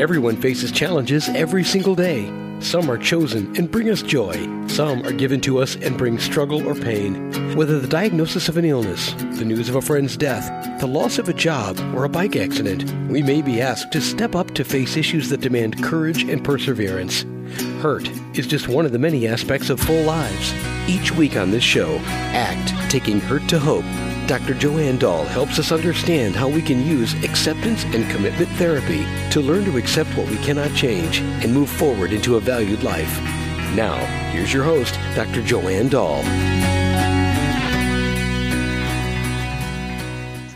Everyone 0.00 0.36
faces 0.36 0.72
challenges 0.72 1.28
every 1.28 1.62
single 1.62 1.94
day. 1.94 2.32
Some 2.60 2.90
are 2.90 2.96
chosen 2.96 3.54
and 3.56 3.70
bring 3.70 3.90
us 3.90 4.02
joy. 4.02 4.32
Some 4.66 5.02
are 5.06 5.12
given 5.12 5.40
to 5.42 5.58
us 5.58 5.76
and 5.76 5.98
bring 5.98 6.18
struggle 6.18 6.66
or 6.66 6.74
pain. 6.74 7.54
Whether 7.56 7.78
the 7.78 7.86
diagnosis 7.86 8.48
of 8.48 8.56
an 8.56 8.64
illness, 8.64 9.12
the 9.12 9.44
news 9.44 9.68
of 9.68 9.76
a 9.76 9.82
friend's 9.82 10.16
death, 10.16 10.80
the 10.80 10.86
loss 10.86 11.18
of 11.18 11.28
a 11.28 11.34
job, 11.34 11.78
or 11.94 12.04
a 12.04 12.08
bike 12.08 12.36
accident, 12.36 12.90
we 13.10 13.22
may 13.22 13.42
be 13.42 13.60
asked 13.60 13.92
to 13.92 14.00
step 14.00 14.34
up 14.34 14.54
to 14.54 14.64
face 14.64 14.96
issues 14.96 15.28
that 15.28 15.42
demand 15.42 15.82
courage 15.82 16.22
and 16.22 16.42
perseverance. 16.42 17.24
Hurt 17.82 18.08
is 18.36 18.46
just 18.46 18.68
one 18.68 18.86
of 18.86 18.92
the 18.92 18.98
many 18.98 19.28
aspects 19.28 19.68
of 19.68 19.78
full 19.78 20.04
lives. 20.04 20.54
Each 20.88 21.12
week 21.12 21.36
on 21.36 21.50
this 21.50 21.64
show, 21.64 21.98
ACT 22.06 22.90
Taking 22.90 23.20
Hurt 23.20 23.46
to 23.50 23.58
Hope 23.58 23.84
Dr. 24.28 24.54
Joanne 24.54 24.98
Dahl 24.98 25.24
helps 25.24 25.58
us 25.58 25.72
understand 25.72 26.36
how 26.36 26.48
we 26.48 26.62
can 26.62 26.86
use 26.86 27.12
acceptance 27.24 27.82
and 27.86 28.08
commitment 28.08 28.48
therapy 28.50 29.04
to 29.30 29.40
learn 29.40 29.64
to 29.64 29.76
accept 29.76 30.16
what 30.16 30.28
we 30.28 30.36
cannot 30.36 30.72
change 30.76 31.18
and 31.18 31.52
move 31.52 31.68
forward 31.68 32.12
into 32.12 32.36
a 32.36 32.40
valued 32.40 32.84
life. 32.84 33.20
Now, 33.74 33.96
here's 34.30 34.52
your 34.52 34.62
host, 34.62 34.94
Dr. 35.16 35.42
Joanne 35.42 35.88
Dahl. 35.88 36.22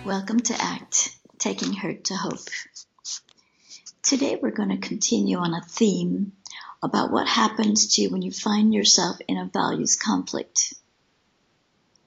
Welcome 0.04 0.40
to 0.40 0.54
ACT, 0.54 1.16
Taking 1.38 1.72
Hurt 1.72 2.04
to 2.04 2.14
Hope. 2.14 2.48
Today 4.04 4.38
we're 4.40 4.52
going 4.52 4.68
to 4.68 4.88
continue 4.88 5.38
on 5.38 5.54
a 5.54 5.60
theme 5.60 6.32
about 6.84 7.10
what 7.10 7.26
happens 7.26 7.96
to 7.96 8.02
you 8.02 8.10
when 8.10 8.22
you 8.22 8.30
find 8.30 8.72
yourself 8.72 9.16
in 9.26 9.36
a 9.36 9.50
values 9.52 9.96
conflict 9.96 10.74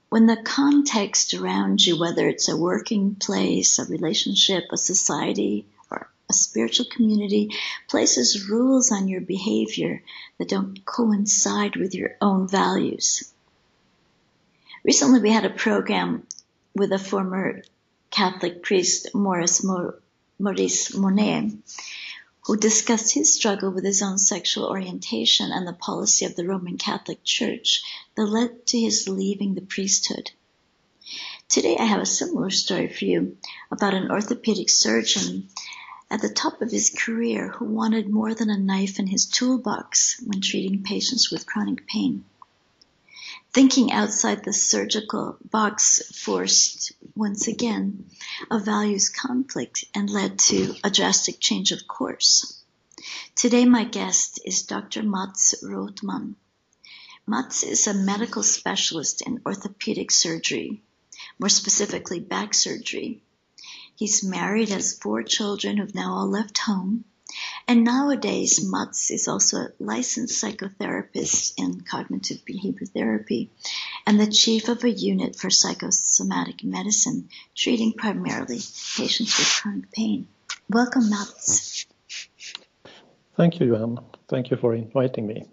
when 0.10 0.26
the 0.26 0.38
context 0.38 1.34
around 1.34 1.86
you, 1.86 2.00
whether 2.00 2.28
it's 2.28 2.50
a 2.50 2.58
working 2.58 3.16
place, 3.16 3.80
a 3.80 3.86
relationship, 3.86 4.66
a 4.72 4.78
society, 4.78 5.66
or 5.92 6.10
a 6.30 6.34
spiritual 6.34 6.88
community, 6.92 7.52
places 7.88 8.50
rules 8.50 8.92
on 8.92 9.08
your 9.08 9.22
behavior 9.22 10.02
that 10.38 10.50
don't 10.50 10.84
coincide 10.84 11.76
with 11.76 11.94
your 11.94 12.16
own 12.22 12.48
values. 12.48 13.32
Recently, 14.84 15.20
we 15.20 15.32
had 15.32 15.46
a 15.46 15.50
program 15.50 16.26
with 16.74 16.92
a 16.92 17.00
former 17.00 17.62
Catholic 18.10 18.64
priest, 18.64 19.14
Maurice, 19.14 19.64
Maurice 20.40 20.96
Monet, 20.96 21.52
who 22.50 22.58
discussed 22.58 23.14
his 23.14 23.32
struggle 23.32 23.70
with 23.70 23.84
his 23.84 24.02
own 24.02 24.18
sexual 24.18 24.66
orientation 24.66 25.52
and 25.52 25.68
the 25.68 25.74
policy 25.74 26.26
of 26.26 26.36
the 26.36 26.44
Roman 26.44 26.80
Catholic 26.80 27.24
Church 27.24 27.84
that 28.16 28.26
led 28.26 28.66
to 28.66 28.80
his 28.80 29.08
leaving 29.08 29.54
the 29.54 29.62
priesthood. 29.62 30.32
Today 31.48 31.78
I 31.80 31.86
have 31.86 32.02
a 32.02 32.08
similar 32.08 32.50
story 32.50 32.88
for 32.88 33.06
you 33.06 33.38
about 33.70 33.94
an 33.94 34.10
orthopedic 34.10 34.72
surgeon 34.72 35.48
at 36.10 36.24
the 36.24 36.34
top 36.34 36.64
of 36.64 36.72
his 36.72 36.90
career 36.90 37.50
who 37.50 37.66
wanted 37.66 38.10
more 38.10 38.34
than 38.34 38.50
a 38.50 38.58
knife 38.58 38.98
in 38.98 39.06
his 39.06 39.28
toolbox 39.28 40.20
when 40.26 40.42
treating 40.42 40.82
patients 40.82 41.30
with 41.30 41.46
chronic 41.46 41.86
pain. 41.86 42.26
Thinking 43.52 43.92
outside 43.92 44.44
the 44.44 44.54
surgical 44.54 45.38
box 45.44 46.04
forced, 46.16 46.92
once 47.16 47.48
again, 47.48 48.10
a 48.52 48.60
values 48.60 49.10
conflict 49.10 49.86
and 49.96 50.08
led 50.08 50.38
to 50.40 50.76
a 50.84 50.92
drastic 50.92 51.40
change 51.40 51.72
of 51.72 51.88
course. 51.88 52.62
Today, 53.36 53.66
my 53.66 53.86
guest 53.86 54.40
is 54.46 54.62
Dr. 54.62 55.02
Mats 55.02 55.56
Rothman. 55.64 56.36
Mats 57.26 57.64
is 57.64 57.88
a 57.88 57.94
medical 57.94 58.44
specialist 58.44 59.24
in 59.24 59.42
orthopedic 59.44 60.12
surgery, 60.12 60.84
more 61.40 61.50
specifically 61.50 62.20
back 62.20 62.54
surgery. 62.54 63.24
He's 63.96 64.24
married, 64.24 64.70
has 64.70 64.94
four 64.94 65.24
children 65.24 65.78
who've 65.78 65.96
now 65.96 66.14
all 66.14 66.28
left 66.28 66.60
home, 66.60 67.06
and 67.70 67.84
nowadays, 67.84 68.68
Mats 68.68 69.12
is 69.12 69.28
also 69.28 69.58
a 69.58 69.72
licensed 69.78 70.44
psychotherapist 70.44 71.54
in 71.56 71.82
cognitive 71.82 72.44
behavior 72.44 72.88
therapy 72.88 73.52
and 74.08 74.20
the 74.20 74.26
chief 74.26 74.70
of 74.70 74.84
a 74.84 74.90
unit 74.90 75.36
for 75.36 75.52
psychosomatic 75.52 76.64
medicine, 76.64 77.30
treating 77.56 77.94
primarily 77.94 78.58
patients 78.98 79.38
with 79.38 79.48
chronic 79.62 79.92
pain. 79.92 80.28
Welcome, 80.68 81.12
Mats. 81.12 81.86
Thank 83.38 83.60
you, 83.60 83.68
Joanne. 83.68 84.00
Thank 84.28 84.50
you 84.50 84.58
for 84.58 84.74
inviting 84.74 85.28
me. 85.28 85.46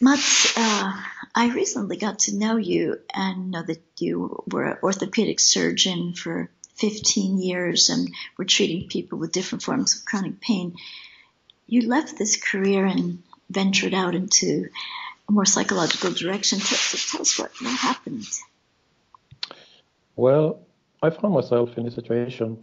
Mats, 0.00 0.52
uh, 0.58 0.92
I 1.32 1.52
recently 1.54 1.96
got 1.96 2.18
to 2.20 2.36
know 2.36 2.56
you 2.56 2.98
and 3.14 3.52
know 3.52 3.62
that 3.62 3.84
you 4.00 4.42
were 4.50 4.64
an 4.64 4.78
orthopedic 4.82 5.38
surgeon 5.38 6.12
for 6.14 6.50
15 6.76 7.38
years 7.38 7.88
and 7.90 8.14
were 8.36 8.44
treating 8.44 8.88
people 8.88 9.18
with 9.18 9.32
different 9.32 9.62
forms 9.62 9.96
of 9.96 10.04
chronic 10.04 10.40
pain. 10.40 10.76
You 11.66 11.88
left 11.88 12.18
this 12.18 12.36
career 12.36 12.84
and 12.84 13.22
ventured 13.50 13.94
out 13.94 14.14
into 14.14 14.68
a 15.28 15.32
more 15.32 15.44
psychological 15.44 16.12
direction. 16.12 16.58
Tell, 16.58 16.78
tell 17.10 17.20
us 17.22 17.38
what, 17.38 17.50
what 17.60 17.76
happened. 17.78 18.24
Well, 20.14 20.60
I 21.02 21.10
found 21.10 21.34
myself 21.34 21.76
in 21.76 21.86
a 21.86 21.90
situation 21.90 22.58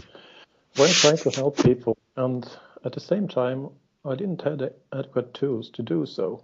where 0.75 0.87
I 0.87 0.91
tried 0.91 1.19
to 1.19 1.29
help 1.29 1.57
people, 1.57 1.97
and 2.15 2.47
at 2.83 2.93
the 2.93 2.99
same 2.99 3.27
time, 3.27 3.69
I 4.05 4.15
didn't 4.15 4.41
have 4.41 4.57
the 4.57 4.73
adequate 4.91 5.33
tools 5.33 5.69
to 5.71 5.83
do 5.83 6.05
so. 6.05 6.43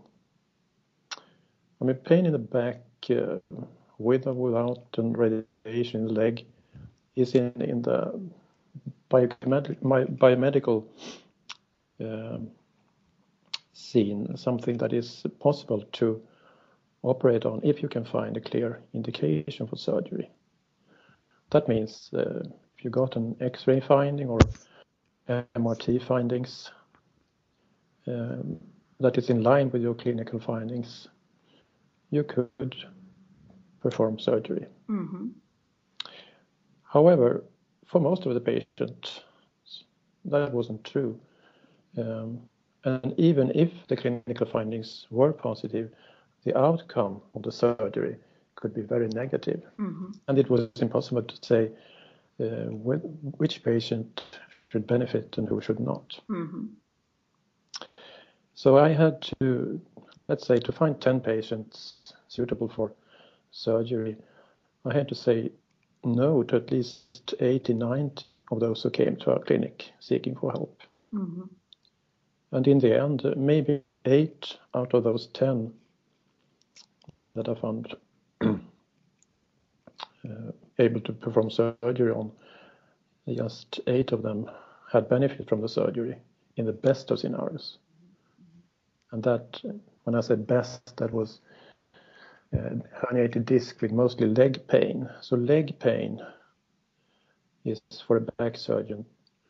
I 1.82 1.86
mean, 1.86 1.96
pain 1.96 2.26
in 2.26 2.34
the 2.34 2.40
back, 2.40 2.84
uh, 3.10 3.40
with 3.98 4.28
or 4.28 4.34
without 4.34 4.86
and 4.98 5.18
radiation 5.18 6.02
in 6.02 6.08
the 6.08 6.14
leg, 6.14 6.46
is 7.16 7.36
in, 7.36 7.54
in 7.62 7.82
the 7.82 8.20
biomedical 9.10 10.86
um, 12.02 12.50
scene 13.74 14.36
something 14.38 14.78
that 14.78 14.94
is 14.94 15.26
possible 15.40 15.84
to 15.92 16.22
operate 17.02 17.46
on 17.46 17.62
if 17.64 17.82
you 17.82 17.88
can 17.88 18.06
find 18.06 18.38
a 18.38 18.42
clear 18.42 18.82
indication 18.94 19.68
for 19.68 19.78
surgery. 19.78 20.30
That 21.52 21.68
means 21.68 22.10
uh, 22.14 22.44
if 22.78 22.84
you 22.84 22.90
got 22.90 23.16
an 23.16 23.36
X-ray 23.40 23.80
finding 23.82 24.28
or 24.28 24.40
MRT 25.30 26.06
findings 26.06 26.72
um, 28.08 28.58
that 29.00 29.18
is 29.18 29.30
in 29.30 29.44
line 29.44 29.70
with 29.72 29.82
your 29.82 29.94
clinical 29.94 30.40
findings, 30.40 31.08
you 32.12 32.24
could 32.24 32.76
perform 33.82 34.20
surgery. 34.20 34.66
Mm-hmm. 34.90 35.28
However, 36.90 37.44
for 37.86 38.02
most 38.02 38.26
of 38.26 38.34
the 38.34 38.42
patients, 38.42 39.22
that 40.26 40.52
wasn't 40.52 40.84
true. 40.84 41.20
Um, 41.98 42.42
and 42.84 43.14
even 43.18 43.52
if 43.54 43.72
the 43.88 43.96
clinical 43.96 44.48
findings 44.48 45.06
were 45.12 45.32
positive, 45.32 45.92
the 46.44 46.58
outcome 46.58 47.22
of 47.36 47.44
the 47.44 47.52
surgery 47.52 48.18
could 48.56 48.74
be 48.74 48.82
very 48.82 49.08
negative. 49.10 49.62
Mm-hmm. 49.80 50.12
And 50.28 50.38
it 50.40 50.50
was 50.50 50.70
impossible 50.82 51.24
to 51.24 51.36
say 51.46 51.72
uh, 52.40 52.70
which 53.38 53.64
patient 53.64 54.24
should 54.70 54.88
benefit 54.88 55.38
and 55.38 55.48
who 55.48 55.62
should 55.62 55.80
not. 55.80 56.20
Mm-hmm. 56.30 56.66
So 58.56 58.78
I 58.78 58.90
had 58.90 59.22
to, 59.40 59.80
let's 60.28 60.48
say, 60.48 60.58
to 60.58 60.72
find 60.72 61.00
10 61.00 61.20
patients 61.22 62.14
suitable 62.28 62.68
for 62.68 62.94
surgery, 63.52 64.16
I 64.86 64.94
had 64.94 65.08
to 65.10 65.16
say 65.16 65.52
no 66.04 66.44
to 66.44 66.56
at 66.56 66.72
least 66.72 67.34
80, 67.40 67.74
90 67.74 68.26
of 68.52 68.60
those 68.60 68.84
who 68.84 68.90
came 68.90 69.16
to 69.18 69.32
our 69.32 69.40
clinic 69.40 69.86
seeking 70.00 70.36
for 70.36 70.52
help. 70.52 70.82
Mm-hmm. 71.14 71.44
And 72.52 72.68
in 72.68 72.80
the 72.80 73.00
end, 73.00 73.24
maybe 73.38 73.84
eight 74.06 74.58
out 74.74 74.94
of 74.94 75.04
those 75.04 75.28
10 75.28 75.72
that 77.36 77.48
I 77.48 77.56
found 77.56 77.96
uh, 78.42 78.56
able 80.80 81.02
to 81.02 81.14
perform 81.14 81.52
surgery 81.52 82.12
on, 82.12 82.32
just 83.28 83.80
eight 83.86 84.12
of 84.12 84.24
them 84.24 84.50
had 84.92 85.08
benefit 85.08 85.48
from 85.48 85.62
the 85.62 85.70
surgery 85.70 86.18
in 86.56 86.66
the 86.66 86.74
best 86.74 87.12
of 87.12 87.20
scenarios. 87.20 87.78
And 89.12 89.24
that, 89.24 89.62
when 90.04 90.16
I 90.16 90.22
said 90.22 90.48
best, 90.48 90.98
that 90.98 91.14
was 91.14 91.40
herniated 92.54 93.46
disc 93.46 93.82
with 93.82 93.92
mostly 93.92 94.28
leg 94.28 94.68
pain. 94.68 95.10
So 95.22 95.36
leg 95.36 95.78
pain 95.80 96.22
is 97.66 97.80
for 98.08 98.18
a 98.18 98.22
back 98.22 98.58
surgeon 98.58 99.06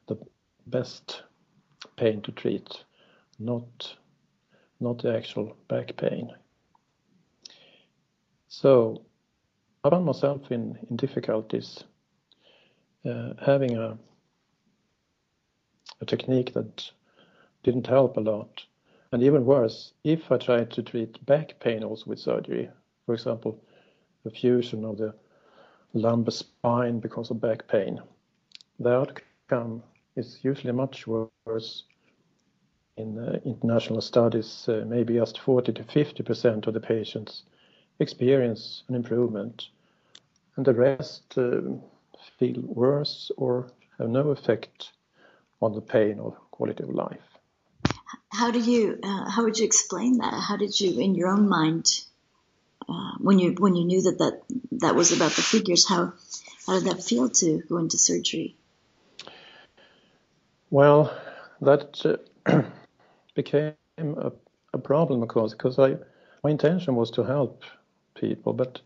the 0.07 0.17
best 0.67 1.23
pain 1.95 2.21
to 2.21 2.31
treat, 2.31 2.83
not 3.39 3.95
not 4.79 5.01
the 5.01 5.15
actual 5.15 5.57
back 5.67 5.95
pain. 5.97 6.31
So 8.47 9.05
I 9.83 9.89
found 9.89 10.05
myself 10.05 10.51
in, 10.51 10.77
in 10.89 10.95
difficulties 10.95 11.83
uh, 13.05 13.33
having 13.45 13.77
a 13.77 13.97
a 16.01 16.05
technique 16.05 16.53
that 16.53 16.91
didn't 17.63 17.87
help 17.87 18.17
a 18.17 18.21
lot. 18.21 18.65
And 19.11 19.23
even 19.23 19.45
worse, 19.45 19.93
if 20.03 20.31
I 20.31 20.37
tried 20.37 20.71
to 20.71 20.83
treat 20.83 21.25
back 21.25 21.59
pain 21.59 21.83
also 21.83 22.05
with 22.09 22.19
surgery, 22.19 22.69
for 23.09 23.15
example, 23.15 23.59
the 24.23 24.29
fusion 24.29 24.85
of 24.85 24.99
the 24.99 25.15
lumbar 25.93 26.29
spine 26.29 26.99
because 26.99 27.31
of 27.31 27.41
back 27.41 27.67
pain. 27.67 27.99
The 28.79 28.91
outcome 28.91 29.81
is 30.15 30.37
usually 30.43 30.73
much 30.73 31.07
worse 31.07 31.85
in 32.97 33.17
uh, 33.17 33.39
international 33.45 34.01
studies, 34.01 34.69
uh, 34.69 34.83
maybe 34.85 35.15
just 35.15 35.39
40 35.39 35.73
to 35.73 35.83
50 35.85 36.21
percent 36.21 36.67
of 36.67 36.75
the 36.75 36.79
patients 36.79 37.45
experience 37.97 38.83
an 38.89 38.93
improvement, 38.93 39.69
and 40.55 40.63
the 40.63 40.75
rest 40.75 41.35
uh, 41.35 41.61
feel 42.37 42.61
worse 42.61 43.31
or 43.37 43.71
have 43.97 44.09
no 44.09 44.29
effect 44.29 44.91
on 45.63 45.73
the 45.73 45.81
pain 45.81 46.19
or 46.19 46.37
quality 46.51 46.83
of 46.83 46.91
life. 46.91 47.39
How 48.31 48.51
do 48.51 48.59
you? 48.59 48.99
Uh, 49.01 49.31
how 49.31 49.45
would 49.45 49.57
you 49.57 49.65
explain 49.65 50.19
that? 50.19 50.35
How 50.47 50.57
did 50.57 50.79
you, 50.79 50.99
in 50.99 51.15
your 51.15 51.29
own 51.29 51.49
mind, 51.49 52.05
uh, 52.89 53.13
when 53.19 53.39
you 53.39 53.51
when 53.57 53.75
you 53.75 53.85
knew 53.85 54.01
that, 54.01 54.17
that 54.19 54.41
that 54.79 54.95
was 54.95 55.11
about 55.11 55.31
the 55.31 55.41
figures? 55.41 55.87
How 55.87 56.13
how 56.65 56.79
did 56.79 56.85
that 56.85 57.03
feel 57.03 57.29
to 57.29 57.61
go 57.69 57.77
into 57.77 57.97
surgery? 57.97 58.55
Well, 60.69 61.15
that 61.61 62.05
uh, 62.45 62.61
became 63.35 63.73
a, 63.97 64.31
a 64.73 64.77
problem, 64.77 65.23
of 65.23 65.29
course, 65.29 65.53
because 65.53 65.79
I 65.79 65.97
my 66.43 66.49
intention 66.49 66.95
was 66.95 67.11
to 67.11 67.23
help 67.23 67.63
people, 68.15 68.53
but 68.53 68.81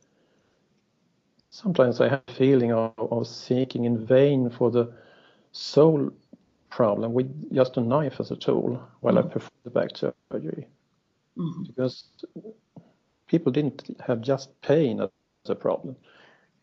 sometimes 1.50 2.02
I 2.02 2.10
had 2.10 2.24
a 2.28 2.34
feeling 2.34 2.72
of, 2.72 2.94
of 2.98 3.28
seeking 3.28 3.86
in 3.86 4.06
vain 4.06 4.50
for 4.50 4.72
the 4.72 4.92
sole 5.52 6.12
problem 6.70 7.14
with 7.14 7.54
just 7.54 7.78
a 7.78 7.82
knife 7.82 8.20
as 8.20 8.32
a 8.32 8.36
tool 8.36 8.82
while 9.02 9.16
mm-hmm. 9.16 9.30
I 9.30 9.34
perform 9.34 9.60
the 9.64 9.70
back 9.70 9.90
surgery. 9.96 10.68
Mm-hmm. 11.38 11.64
Because 11.64 12.06
people 13.28 13.52
didn't 13.52 13.96
have 14.06 14.22
just 14.22 14.50
pain 14.62 15.00
as 15.02 15.10
a 15.48 15.56
problem. 15.56 15.96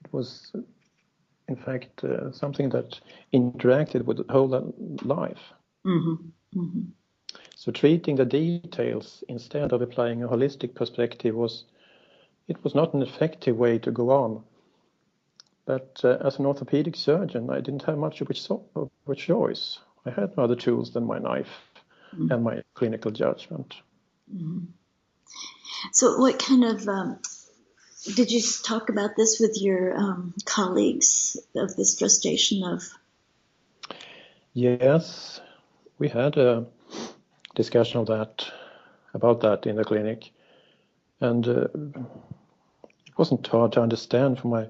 It 0.04 0.12
was, 0.12 0.52
in 1.48 1.56
fact, 1.56 2.04
uh, 2.04 2.32
something 2.32 2.70
that 2.70 3.00
interacted 3.32 4.04
with 4.04 4.18
the 4.18 4.32
whole 4.32 4.74
life. 5.02 5.52
Mm-hmm. 5.86 6.58
mm-hmm. 6.58 6.80
So 7.54 7.70
treating 7.70 8.16
the 8.16 8.24
details 8.24 9.22
instead 9.28 9.72
of 9.72 9.82
applying 9.82 10.22
a 10.22 10.28
holistic 10.28 10.74
perspective 10.74 11.34
was 11.34 11.64
it 12.48 12.64
was 12.64 12.74
not 12.74 12.94
an 12.94 13.02
effective 13.02 13.56
way 13.56 13.78
to 13.78 13.90
go 13.90 14.10
on. 14.10 14.42
But 15.66 16.00
uh, 16.02 16.16
as 16.24 16.38
an 16.38 16.46
orthopedic 16.46 16.96
surgeon, 16.96 17.50
I 17.50 17.60
didn't 17.60 17.82
have 17.82 17.98
much 17.98 18.22
of 18.22 18.30
a 18.30 19.14
choice. 19.14 19.78
I 20.06 20.10
had 20.10 20.36
no 20.36 20.44
other 20.44 20.56
tools 20.56 20.92
than 20.92 21.06
my 21.06 21.18
knife 21.18 21.60
mm-hmm. 22.14 22.32
and 22.32 22.42
my 22.42 22.62
clinical 22.74 23.10
judgment. 23.10 23.74
So, 25.92 26.18
what 26.18 26.38
kind 26.38 26.64
of 26.64 26.86
um, 26.88 27.18
did 28.14 28.30
you 28.30 28.40
talk 28.64 28.88
about 28.88 29.16
this 29.16 29.40
with 29.40 29.60
your 29.60 29.96
um, 29.96 30.34
colleagues 30.44 31.36
of 31.54 31.76
this 31.76 31.98
frustration 31.98 32.62
of? 32.64 32.82
Yes, 34.52 35.40
we 35.98 36.08
had 36.08 36.36
a 36.36 36.66
discussion 37.54 38.00
of 38.00 38.06
that 38.06 38.44
about 39.14 39.40
that 39.40 39.66
in 39.66 39.76
the 39.76 39.84
clinic, 39.84 40.30
and 41.20 41.46
uh, 41.46 41.68
it 41.74 43.18
wasn't 43.18 43.46
hard 43.46 43.72
to 43.72 43.82
understand 43.82 44.38
for 44.38 44.48
my 44.48 44.66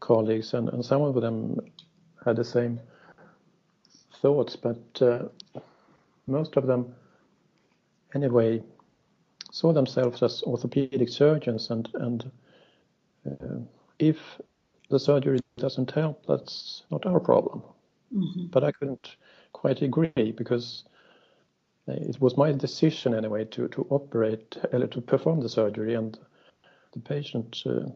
colleagues, 0.00 0.54
and, 0.54 0.68
and 0.68 0.84
some 0.84 1.02
of 1.02 1.14
them 1.20 1.60
had 2.24 2.36
the 2.36 2.44
same 2.44 2.80
thoughts, 4.20 4.56
but 4.56 5.02
uh, 5.02 5.24
most 6.26 6.56
of 6.56 6.66
them, 6.66 6.94
anyway, 8.14 8.62
saw 9.50 9.72
themselves 9.72 10.22
as 10.22 10.42
orthopedic 10.42 11.08
surgeons, 11.08 11.70
and 11.70 11.88
and 11.94 12.30
uh, 13.26 13.60
if 13.98 14.40
the 14.90 14.98
surgery 14.98 15.40
doesn't 15.56 15.90
help, 15.90 16.24
that's 16.26 16.84
not 16.90 17.06
our 17.06 17.20
problem. 17.20 17.62
Mm-hmm. 18.14 18.46
But 18.46 18.64
I 18.64 18.72
couldn't 18.72 19.16
quite 19.52 19.82
agree 19.82 20.32
because 20.36 20.84
it 21.86 22.20
was 22.20 22.36
my 22.36 22.52
decision 22.52 23.14
anyway 23.14 23.44
to 23.46 23.68
to 23.68 23.86
operate 23.90 24.56
uh, 24.72 24.78
to 24.78 25.00
perform 25.00 25.40
the 25.40 25.48
surgery, 25.48 25.94
and 25.94 26.18
the 26.92 27.00
patient 27.00 27.62
uh, 27.66 27.90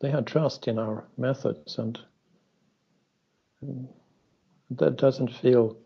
they 0.00 0.10
had 0.10 0.26
trust 0.26 0.68
in 0.68 0.78
our 0.78 1.04
methods 1.16 1.78
and. 1.78 1.98
Um, 3.62 3.88
that 4.70 4.96
doesn't 4.96 5.32
feel 5.32 5.76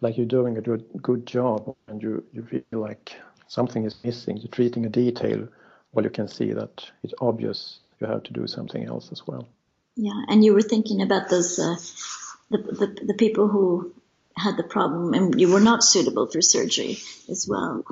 like 0.00 0.16
you're 0.16 0.26
doing 0.26 0.58
a 0.58 0.60
good, 0.60 0.84
good 1.00 1.26
job 1.26 1.74
and 1.88 2.02
you, 2.02 2.24
you 2.32 2.42
feel 2.42 2.80
like 2.80 3.16
something 3.52 3.84
is 3.84 3.96
missing. 4.02 4.38
You're 4.38 4.56
treating 4.58 4.86
a 4.86 4.88
detail 4.88 5.48
while 5.90 6.04
you 6.04 6.10
can 6.10 6.28
see 6.28 6.52
that 6.52 6.90
it's 7.02 7.14
obvious 7.20 7.80
you 8.00 8.06
have 8.06 8.22
to 8.24 8.32
do 8.32 8.46
something 8.46 8.84
else 8.84 9.12
as 9.12 9.26
well. 9.26 9.46
Yeah, 9.94 10.20
and 10.28 10.42
you 10.42 10.54
were 10.54 10.62
thinking 10.62 11.02
about 11.02 11.28
those 11.28 11.58
uh, 11.58 11.76
the, 12.50 12.58
the 12.80 13.06
the 13.08 13.14
people 13.14 13.48
who 13.48 13.92
had 14.34 14.56
the 14.56 14.62
problem 14.62 15.12
and 15.12 15.38
you 15.38 15.52
were 15.52 15.60
not 15.60 15.84
suitable 15.84 16.26
for 16.26 16.40
surgery 16.40 16.96
as 17.28 17.46
well. 17.46 17.84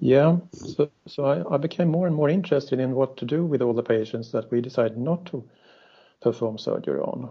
Yeah, 0.00 0.38
so 0.52 0.90
so 1.06 1.24
I, 1.24 1.54
I 1.54 1.58
became 1.58 1.88
more 1.88 2.08
and 2.08 2.16
more 2.16 2.28
interested 2.28 2.80
in 2.80 2.96
what 2.96 3.16
to 3.18 3.24
do 3.24 3.44
with 3.44 3.62
all 3.62 3.74
the 3.74 3.88
patients 3.96 4.32
that 4.32 4.50
we 4.50 4.60
decided 4.60 4.98
not 4.98 5.26
to 5.26 5.44
perform 6.20 6.58
surgery 6.58 7.00
on 7.00 7.30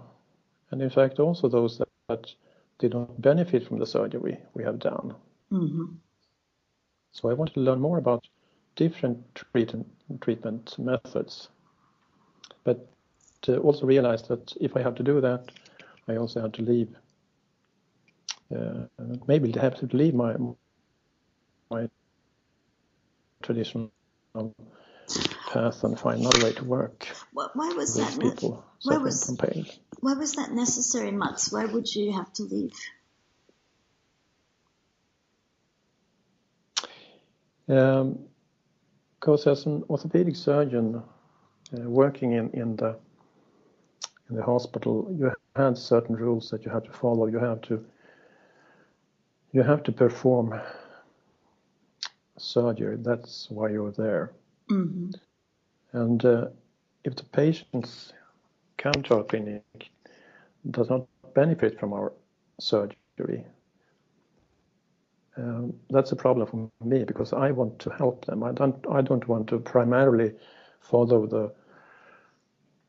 and 0.71 0.81
in 0.81 0.89
fact 0.89 1.19
also 1.19 1.50
those 1.50 1.77
that, 1.79 1.89
that 2.07 2.33
did 2.79 2.94
not 2.94 3.21
benefit 3.21 3.67
from 3.67 3.79
the 3.79 3.85
surgery 3.85 4.38
we 4.53 4.63
have 4.63 4.79
done. 4.79 5.15
Mm-hmm. 5.51 5.85
So 7.13 7.30
I 7.30 7.33
wanted 7.33 7.54
to 7.54 7.60
learn 7.62 7.80
more 7.80 8.00
about 8.00 8.27
different 8.75 9.36
treat- 9.36 9.75
treatment 10.19 10.77
methods, 10.80 11.50
but 12.63 12.89
to 13.44 13.60
also 13.60 13.86
realize 13.86 14.24
that 14.27 14.54
if 14.60 14.75
I 14.75 14.81
have 14.81 14.95
to 14.95 15.04
do 15.04 15.21
that, 15.21 15.51
I 16.07 16.18
also 16.18 16.42
have 16.42 16.51
to 16.54 16.63
leave. 16.63 16.89
Uh, 18.54 18.86
maybe 19.27 19.51
have 19.54 19.75
to 19.80 19.86
leave 19.95 20.13
my 20.13 20.36
my 21.71 21.89
traditional 23.42 23.92
path 25.48 25.83
and 25.83 26.00
find 26.00 26.21
another 26.21 26.45
way 26.45 26.54
to 26.54 26.63
work. 26.63 27.07
Why 27.31 27.74
was 27.74 27.95
that? 27.95 28.19
People 28.19 28.65
why 28.83 28.98
was. 28.98 29.31
Why 30.01 30.13
was 30.13 30.33
that 30.33 30.51
necessary, 30.51 31.12
Mats? 31.12 31.51
Why 31.51 31.65
would 31.65 31.94
you 31.95 32.12
have 32.13 32.31
to 32.33 32.44
leave? 32.44 32.74
Um, 37.68 38.19
because 39.19 39.48
as 39.48 39.65
an 39.65 39.83
orthopedic 39.89 40.36
surgeon 40.36 41.01
uh, 41.74 41.89
working 41.89 42.33
in, 42.33 42.50
in 42.50 42.75
the 42.75 42.98
in 44.30 44.36
the 44.36 44.44
hospital, 44.44 45.07
you 45.18 45.31
had 45.56 45.77
certain 45.77 46.15
rules 46.15 46.50
that 46.50 46.65
you 46.65 46.71
have 46.71 46.83
to 46.83 46.92
follow. 46.92 47.27
You 47.27 47.39
have 47.39 47.62
to 47.62 47.86
you 49.54 49.63
have 49.63 49.83
to 49.83 49.92
perform 49.92 50.60
surgery. 52.38 52.98
That's 53.00 53.48
why 53.50 53.70
you're 53.70 53.91
there. 53.91 54.34
Mm-hmm. 54.70 55.12
And 55.93 56.25
uh, 56.25 56.48
if 57.03 57.15
the 57.15 57.24
patients 57.24 58.12
come 58.77 59.03
to 59.03 59.17
our 59.17 59.24
clinic 59.24 59.63
does 60.72 60.89
not 60.89 61.08
benefit 61.34 61.79
from 61.79 61.93
our 61.93 62.12
surgery, 62.60 63.46
um, 65.37 65.73
that's 65.89 66.11
a 66.11 66.15
problem 66.15 66.47
for 66.47 66.85
me 66.85 67.03
because 67.03 67.33
I 67.33 67.51
want 67.51 67.79
to 67.79 67.89
help 67.89 68.25
them. 68.25 68.43
I 68.43 68.51
don't. 68.51 68.85
I 68.91 69.01
don't 69.01 69.27
want 69.27 69.47
to 69.47 69.59
primarily 69.59 70.33
follow 70.79 71.25
the 71.25 71.51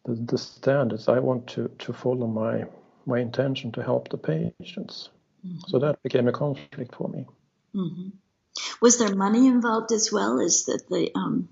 the, 0.04 0.14
the 0.14 0.38
standards. 0.38 1.08
I 1.08 1.20
want 1.20 1.46
to 1.48 1.68
to 1.78 1.92
follow 1.92 2.26
my 2.26 2.64
my 3.06 3.20
intention 3.20 3.72
to 3.72 3.82
help 3.82 4.10
the 4.10 4.18
patients. 4.18 5.08
Mm-hmm. 5.46 5.58
So 5.68 5.78
that 5.78 6.02
became 6.02 6.28
a 6.28 6.32
conflict 6.32 6.94
for 6.94 7.08
me. 7.08 7.26
Mm-hmm. 7.74 8.08
Was 8.80 8.98
there 8.98 9.14
money 9.14 9.46
involved 9.46 9.92
as 9.92 10.12
well? 10.12 10.38
Is 10.40 10.66
that 10.66 10.82
the 10.88 11.10
um, 11.14 11.48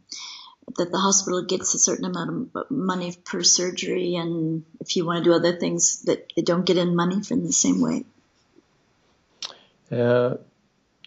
that 0.77 0.91
the 0.93 0.99
hospital 0.99 1.43
gets 1.43 1.75
a 1.75 1.79
certain 1.79 2.05
amount 2.05 2.51
of 2.55 2.71
money 2.71 3.17
per 3.25 3.43
surgery, 3.43 4.17
and 4.17 4.65
if 4.81 4.95
you 4.95 5.07
want 5.07 5.25
to 5.25 5.31
do 5.31 5.35
other 5.35 5.57
things, 5.57 6.03
that 6.03 6.33
they 6.37 6.43
don't 6.43 6.67
get 6.67 6.77
in 6.77 6.95
money 6.95 7.23
from 7.23 7.45
the 7.45 7.53
same 7.53 7.81
way? 7.81 8.05
Uh, 9.91 10.37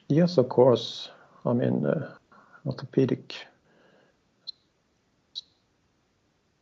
yes, 0.10 0.38
of 0.38 0.50
course. 0.50 1.10
I 1.46 1.54
mean, 1.54 1.86
uh, 1.86 2.16
orthopedic 2.66 3.36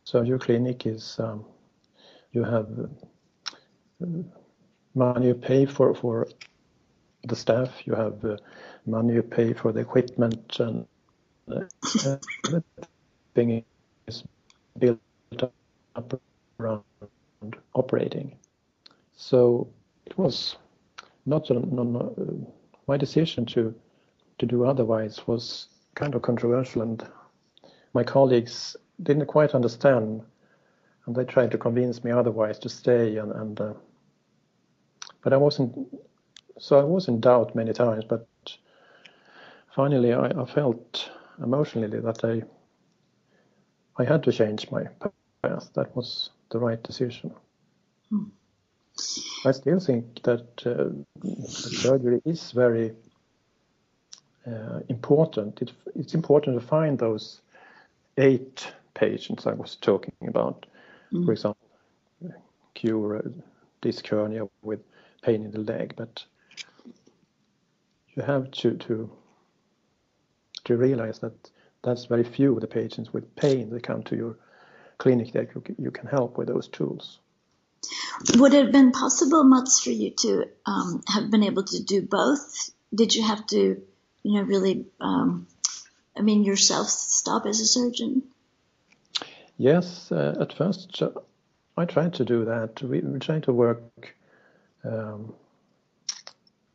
surgery 0.04 0.38
clinic 0.38 0.86
is 0.86 1.16
um, 1.18 1.44
you 2.32 2.44
have 2.44 2.68
uh, 4.02 4.06
money 4.94 5.28
you 5.28 5.34
pay 5.34 5.66
for 5.66 5.94
for 5.94 6.28
the 7.24 7.36
staff, 7.36 7.70
you 7.86 7.94
have 7.94 8.24
uh, 8.24 8.36
money 8.86 9.14
you 9.14 9.22
pay 9.22 9.52
for 9.52 9.72
the 9.72 9.80
equipment 9.80 10.60
and 10.60 10.86
everything 13.34 13.64
is 14.06 14.24
built 14.78 14.98
up 15.96 16.20
around 16.60 16.84
operating. 17.74 18.36
So 19.16 19.68
it 20.06 20.18
was 20.18 20.56
not 21.26 21.50
a, 21.50 21.54
no, 21.54 22.53
my 22.86 22.96
decision 22.96 23.46
to 23.46 23.74
to 24.38 24.46
do 24.46 24.64
otherwise 24.64 25.26
was 25.26 25.68
kind 25.94 26.14
of 26.14 26.22
controversial, 26.22 26.82
and 26.82 27.06
my 27.92 28.02
colleagues 28.02 28.76
didn't 29.02 29.26
quite 29.26 29.54
understand, 29.54 30.22
and 31.06 31.14
they 31.14 31.24
tried 31.24 31.50
to 31.52 31.58
convince 31.58 32.02
me 32.02 32.10
otherwise 32.10 32.58
to 32.60 32.68
stay 32.68 33.16
and, 33.16 33.32
and 33.32 33.60
uh, 33.60 33.74
but 35.22 35.32
I 35.32 35.36
wasn't. 35.36 35.72
So 36.58 36.78
I 36.78 36.84
was 36.84 37.08
in 37.08 37.20
doubt 37.20 37.54
many 37.54 37.72
times, 37.72 38.04
but 38.04 38.26
finally 39.74 40.12
I, 40.12 40.26
I 40.26 40.44
felt 40.44 41.10
emotionally 41.42 42.00
that 42.00 42.24
I 42.24 42.42
I 43.96 44.04
had 44.04 44.22
to 44.24 44.32
change 44.32 44.70
my 44.70 44.84
path. 45.42 45.70
That 45.74 45.94
was 45.96 46.30
the 46.50 46.58
right 46.58 46.82
decision. 46.82 47.32
Hmm. 48.10 48.24
I 49.44 49.52
still 49.52 49.80
think 49.80 50.22
that 50.22 50.66
uh, 50.66 51.28
surgery 51.46 52.22
is 52.24 52.52
very 52.52 52.92
uh, 54.46 54.80
important. 54.88 55.60
It, 55.62 55.72
it's 55.96 56.14
important 56.14 56.60
to 56.60 56.66
find 56.66 56.98
those 56.98 57.40
eight 58.18 58.72
patients 58.94 59.46
I 59.46 59.52
was 59.52 59.76
talking 59.76 60.14
about, 60.28 60.66
mm. 61.12 61.24
for 61.24 61.32
example, 61.32 61.66
cure 62.74 63.22
disc 63.80 64.06
hernia 64.06 64.48
with 64.62 64.80
pain 65.22 65.44
in 65.44 65.50
the 65.50 65.60
leg, 65.60 65.94
but 65.96 66.24
you 68.14 68.22
have 68.22 68.50
to 68.52 68.76
to 68.76 69.10
to 70.64 70.76
realize 70.76 71.18
that 71.18 71.50
that's 71.82 72.06
very 72.06 72.24
few 72.24 72.54
of 72.54 72.60
the 72.60 72.66
patients 72.66 73.12
with 73.12 73.34
pain 73.36 73.70
that 73.70 73.82
come 73.82 74.02
to 74.04 74.16
your 74.16 74.36
clinic 74.98 75.32
that 75.32 75.48
you, 75.54 75.62
you 75.78 75.90
can 75.90 76.06
help 76.06 76.38
with 76.38 76.48
those 76.48 76.68
tools. 76.68 77.18
Would 78.36 78.54
it 78.54 78.64
have 78.64 78.72
been 78.72 78.92
possible, 78.92 79.44
Mats, 79.44 79.80
for 79.80 79.90
you 79.90 80.10
to 80.10 80.48
um, 80.66 81.02
have 81.08 81.30
been 81.30 81.42
able 81.42 81.64
to 81.64 81.82
do 81.82 82.02
both? 82.02 82.70
Did 82.94 83.14
you 83.14 83.22
have 83.22 83.46
to, 83.48 83.82
you 84.22 84.32
know, 84.32 84.42
really, 84.42 84.86
um, 85.00 85.46
I 86.16 86.22
mean, 86.22 86.44
yourself 86.44 86.88
stop 86.88 87.46
as 87.46 87.60
a 87.60 87.66
surgeon? 87.66 88.22
Yes, 89.56 90.10
uh, 90.10 90.36
at 90.40 90.52
first 90.52 91.02
I 91.76 91.84
tried 91.84 92.14
to 92.14 92.24
do 92.24 92.44
that. 92.44 92.82
We, 92.82 93.00
we 93.00 93.18
tried 93.18 93.44
to 93.44 93.52
work 93.52 94.16
um, 94.84 95.34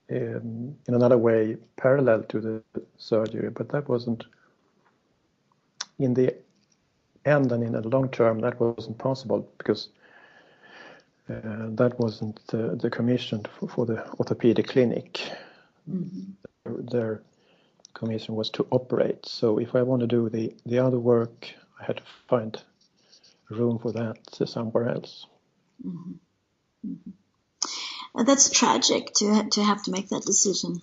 in, 0.08 0.78
in, 0.88 0.94
another 0.94 1.18
way 1.18 1.58
parallel 1.78 2.24
to 2.24 2.42
the 2.42 2.64
surgery, 2.98 3.50
but 3.50 3.70
that 3.70 3.88
wasn't 3.88 4.26
in 6.00 6.14
the 6.14 6.36
end 7.26 7.52
and 7.52 7.64
in 7.64 7.74
the 7.74 7.88
long 7.88 8.10
term 8.10 8.40
that 8.40 8.60
wasn't 8.60 8.98
possible 8.98 9.48
because 9.58 9.90
that 11.30 12.00
wasn't 12.00 12.40
the, 12.48 12.76
the 12.82 12.90
commission 12.90 13.46
for, 13.60 13.70
for, 13.70 13.86
the 13.86 14.08
orthopedic 14.20 14.68
clinic. 14.68 15.22
Mm-hmm. 15.90 16.86
Their 16.92 17.22
commission 17.94 18.36
was 18.36 18.50
to 18.52 18.66
operate. 18.72 19.26
So 19.26 19.60
if 19.60 19.76
I 19.76 19.84
want 19.84 20.02
to 20.02 20.08
do 20.08 20.30
the, 20.30 20.56
the 20.66 20.80
other 20.80 21.00
work, 21.00 21.48
I 21.80 21.86
had 21.86 21.98
to 21.98 22.04
find 22.28 22.62
room 23.50 23.80
for 23.80 23.92
that 23.92 24.18
somewhere 24.48 24.90
else. 24.90 25.26
Mm-hmm. 25.86 26.14
Mm-hmm. 26.88 28.26
That's 28.26 28.50
tragic 28.50 29.14
to 29.16 29.48
to 29.52 29.64
have 29.64 29.84
to 29.84 29.92
make 29.92 30.10
that 30.10 30.24
decision. 30.24 30.82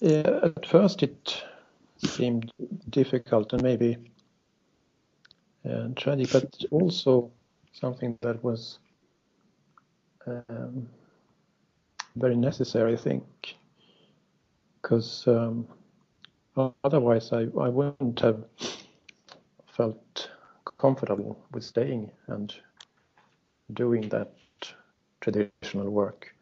Yeah, 0.00 0.40
at 0.44 0.66
first 0.66 1.02
it 1.02 1.42
seemed 1.98 2.52
difficult 2.88 3.52
and 3.52 3.62
maybe 3.62 3.96
uh, 5.68 5.88
tragic, 5.96 6.30
but 6.32 6.54
also 6.70 7.32
something 7.74 8.18
that 8.22 8.42
was 8.42 8.78
um, 10.26 10.88
very 12.16 12.36
necessary, 12.36 12.94
I 12.94 12.96
think, 12.96 13.24
because 14.80 15.24
um, 15.26 15.66
otherwise 16.84 17.32
I, 17.32 17.48
I 17.60 17.68
wouldn't 17.68 18.20
have 18.20 18.44
felt 19.66 20.30
comfortable 20.78 21.44
with 21.52 21.64
staying 21.64 22.10
and 22.28 22.54
doing 23.72 24.08
that 24.08 24.32
traditional 25.20 25.90
work. 25.90 26.34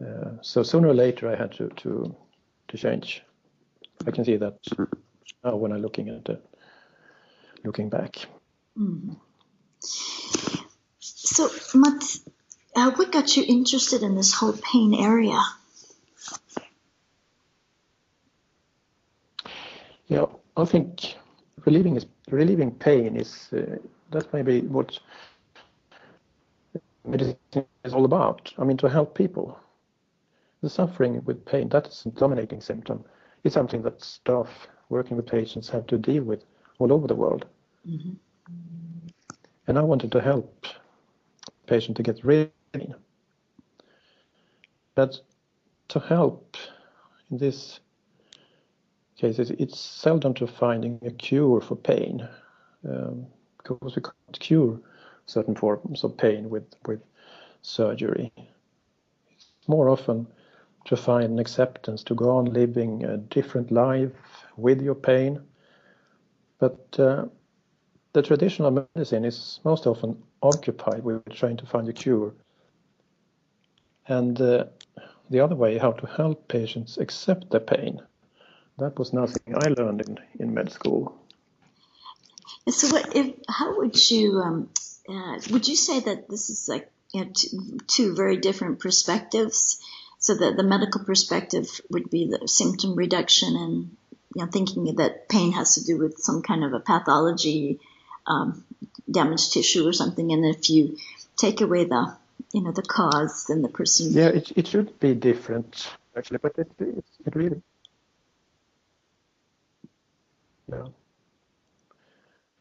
Uh, 0.00 0.32
so 0.40 0.62
sooner 0.62 0.88
or 0.88 0.94
later 0.94 1.28
I 1.28 1.36
had 1.36 1.52
to, 1.52 1.68
to 1.68 2.16
to 2.68 2.76
change. 2.76 3.22
I 4.06 4.10
can 4.10 4.24
see 4.24 4.36
that 4.36 4.56
now 5.44 5.56
when 5.56 5.72
I'm 5.72 5.82
looking 5.82 6.08
at 6.08 6.28
it, 6.28 6.42
looking 7.64 7.90
back. 7.90 8.16
Mm. 8.78 9.16
So, 9.82 11.48
Mats, 11.74 12.20
uh, 12.76 12.90
what 12.92 13.12
got 13.12 13.36
you 13.36 13.44
interested 13.46 14.02
in 14.02 14.14
this 14.14 14.32
whole 14.34 14.52
pain 14.52 14.94
area? 14.94 15.40
Yeah, 20.06 20.26
I 20.56 20.64
think 20.64 21.14
relieving 21.64 21.96
is 21.96 22.06
relieving 22.30 22.72
pain 22.72 23.16
is 23.16 23.48
uh, 23.52 23.76
that 24.10 24.32
may 24.32 24.42
be 24.42 24.60
what 24.62 24.98
medicine 27.04 27.36
is 27.84 27.94
all 27.94 28.04
about. 28.04 28.52
I 28.58 28.64
mean, 28.64 28.76
to 28.78 28.88
help 28.88 29.14
people. 29.14 29.58
The 30.62 30.68
suffering 30.68 31.22
with 31.24 31.46
pain 31.46 31.70
that 31.70 31.86
is 31.86 32.04
a 32.06 32.10
dominating 32.10 32.60
symptom. 32.60 33.04
It's 33.44 33.54
something 33.54 33.82
that 33.82 34.02
staff 34.02 34.68
working 34.90 35.16
with 35.16 35.26
patients 35.26 35.70
have 35.70 35.86
to 35.86 35.96
deal 35.96 36.22
with 36.22 36.44
all 36.78 36.92
over 36.92 37.06
the 37.06 37.14
world. 37.14 37.46
Mm-hmm. 37.88 38.89
And 39.70 39.78
I 39.78 39.82
wanted 39.82 40.10
to 40.10 40.20
help 40.20 40.66
patient 41.68 41.96
to 41.98 42.02
get 42.02 42.24
rid 42.24 42.48
of 42.48 42.72
pain. 42.72 42.94
But 44.96 45.20
to 45.90 46.00
help 46.00 46.56
in 47.30 47.38
this 47.38 47.78
case, 49.16 49.38
it's 49.38 49.78
seldom 49.78 50.34
to 50.34 50.48
finding 50.48 50.98
a 51.06 51.12
cure 51.12 51.60
for 51.60 51.76
pain 51.76 52.28
um, 52.84 53.28
because 53.58 53.94
we 53.94 54.02
can't 54.02 54.40
cure 54.40 54.80
certain 55.26 55.54
forms 55.54 56.02
of 56.02 56.16
pain 56.16 56.50
with, 56.50 56.66
with 56.86 57.00
surgery. 57.62 58.32
It's 59.30 59.68
more 59.68 59.88
often 59.88 60.26
to 60.86 60.96
find 60.96 61.30
an 61.30 61.38
acceptance 61.38 62.02
to 62.02 62.16
go 62.16 62.38
on 62.38 62.46
living 62.46 63.04
a 63.04 63.18
different 63.18 63.70
life 63.70 64.10
with 64.56 64.82
your 64.82 64.96
pain. 64.96 65.40
But 66.58 66.98
uh, 66.98 67.26
the 68.12 68.22
traditional 68.22 68.70
medicine 68.70 69.24
is 69.24 69.60
most 69.64 69.86
often 69.86 70.22
occupied 70.42 71.04
with 71.04 71.24
trying 71.32 71.56
to 71.58 71.66
find 71.66 71.88
a 71.88 71.92
cure. 71.92 72.34
And 74.06 74.40
uh, 74.40 74.64
the 75.30 75.40
other 75.40 75.54
way, 75.54 75.78
how 75.78 75.92
to 75.92 76.06
help 76.06 76.48
patients 76.48 76.98
accept 76.98 77.50
their 77.50 77.60
pain. 77.60 78.02
That 78.78 78.98
was 78.98 79.12
nothing 79.12 79.54
I 79.54 79.68
learned 79.68 80.00
in, 80.00 80.18
in 80.38 80.54
med 80.54 80.72
school. 80.72 81.16
So, 82.68 82.88
what, 82.88 83.14
if, 83.14 83.34
how 83.48 83.78
would 83.78 84.10
you 84.10 84.40
um, 84.40 84.70
uh, 85.08 85.38
would 85.50 85.68
you 85.68 85.76
say 85.76 86.00
that 86.00 86.28
this 86.28 86.50
is 86.50 86.68
like 86.68 86.90
you 87.12 87.24
know, 87.24 87.30
two, 87.32 87.78
two 87.86 88.14
very 88.14 88.38
different 88.38 88.80
perspectives? 88.80 89.80
So 90.18 90.34
that 90.34 90.56
the 90.56 90.62
medical 90.62 91.04
perspective 91.04 91.80
would 91.90 92.10
be 92.10 92.28
the 92.28 92.46
symptom 92.46 92.94
reduction 92.94 93.56
and 93.56 93.96
you 94.34 94.44
know 94.44 94.50
thinking 94.50 94.96
that 94.96 95.28
pain 95.28 95.52
has 95.52 95.76
to 95.76 95.84
do 95.84 95.96
with 95.98 96.18
some 96.18 96.42
kind 96.42 96.62
of 96.62 96.74
a 96.74 96.80
pathology 96.80 97.80
um, 98.26 98.64
damaged 99.10 99.52
tissue 99.52 99.86
or 99.86 99.92
something. 99.92 100.32
And 100.32 100.44
if 100.44 100.70
you 100.70 100.96
take 101.36 101.60
away 101.60 101.84
the, 101.84 102.16
you 102.52 102.62
know, 102.62 102.72
the 102.72 102.82
cause, 102.82 103.46
then 103.48 103.62
the 103.62 103.68
person. 103.68 104.12
Yeah, 104.12 104.28
it, 104.28 104.52
it 104.56 104.66
should 104.66 104.98
be 105.00 105.14
different 105.14 105.88
actually, 106.16 106.38
but 106.38 106.58
it, 106.58 106.70
it, 106.78 107.04
it 107.26 107.36
really. 107.36 107.62
Yeah. 110.70 110.86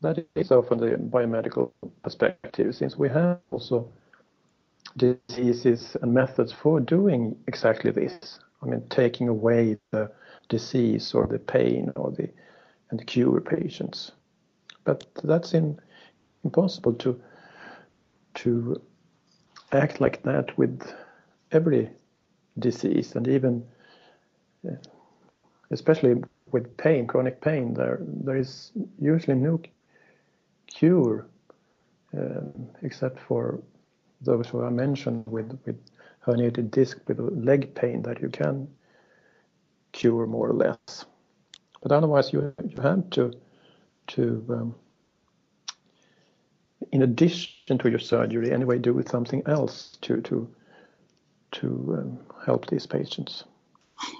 That 0.02 0.26
is 0.36 0.48
so 0.48 0.62
from 0.62 0.80
the 0.80 0.92
biomedical 0.96 1.72
perspective, 2.04 2.74
since 2.74 2.96
we 2.96 3.10
have 3.10 3.40
also 3.52 3.90
diseases 4.96 5.98
and 6.02 6.14
methods 6.14 6.54
for 6.54 6.80
doing 6.80 7.36
exactly 7.48 7.92
this. 7.92 8.40
I 8.62 8.66
mean, 8.66 8.84
taking 8.90 9.28
away 9.28 9.78
the 9.92 10.12
disease 10.48 11.14
or 11.14 11.28
the 11.28 11.40
pain 11.40 11.92
or 11.96 12.12
the 12.12 12.30
and 12.92 13.06
cure 13.06 13.40
patients 13.40 14.12
but 14.90 15.24
that's 15.24 15.54
in, 15.54 15.80
impossible 16.44 16.94
to 16.94 17.22
to 18.36 18.82
act 19.72 20.02
like 20.02 20.24
that 20.24 20.58
with 20.58 20.82
every 21.52 21.90
disease 22.58 23.16
and 23.16 23.28
even 23.28 23.64
uh, 24.68 24.76
especially 25.72 26.16
with 26.52 26.76
pain 26.78 27.06
chronic 27.08 27.42
pain. 27.42 27.74
There 27.74 28.00
there 28.26 28.38
is 28.38 28.72
usually 29.00 29.38
no 29.38 29.60
cure 30.68 31.28
um, 32.18 32.52
except 32.82 33.20
for 33.20 33.60
those 34.22 34.48
who 34.50 34.60
are 34.60 34.72
mentioned 34.72 35.26
with 35.28 35.60
with 35.66 35.78
herniated 36.26 36.72
disc 36.72 36.98
with 37.08 37.20
leg 37.20 37.76
pain 37.76 38.02
that 38.04 38.22
you 38.22 38.30
can 38.30 38.68
cure 39.92 40.26
more 40.26 40.50
or 40.50 40.54
less. 40.54 41.06
But 41.82 41.92
otherwise 41.92 42.34
you 42.34 42.54
you 42.68 42.82
have 42.82 43.10
to 43.12 43.32
to, 44.10 44.46
um, 44.50 44.76
in 46.92 47.02
addition 47.02 47.78
to 47.78 47.90
your 47.90 48.00
surgery, 48.00 48.52
anyway, 48.52 48.80
do 48.80 48.94
with 48.94 49.10
something 49.10 49.44
else 49.46 49.98
to 50.02 50.22
to 50.22 50.50
to 51.52 51.68
um, 51.98 52.20
help 52.46 52.68
these 52.68 52.86
patients. 52.86 53.44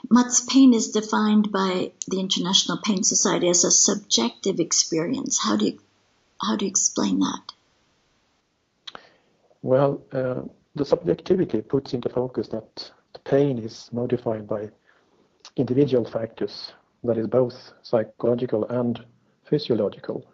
Mats 0.10 0.42
pain 0.42 0.74
is 0.74 0.92
defined 0.92 1.52
by 1.52 1.92
the 2.08 2.20
International 2.20 2.80
Pain 2.84 3.04
Society 3.04 3.48
as 3.50 3.64
a 3.64 3.72
subjective 3.72 4.60
experience. 4.60 5.40
How 5.42 5.56
do 5.56 5.66
you 5.66 5.80
how 6.42 6.56
do 6.56 6.66
you 6.66 6.70
explain 6.70 7.20
that? 7.20 7.42
Well, 9.62 10.02
uh, 10.12 10.42
the 10.76 10.86
subjectivity 10.86 11.62
puts 11.62 11.94
into 11.94 12.10
focus 12.10 12.48
that 12.50 12.92
the 13.14 13.20
pain 13.20 13.60
is 13.60 13.90
modified 13.92 14.48
by 14.48 14.70
individual 15.56 16.06
factors 16.06 16.72
that 17.04 17.18
is 17.18 17.28
both 17.28 17.74
psychological 17.82 18.66
and 18.66 19.04
physiological. 19.50 20.26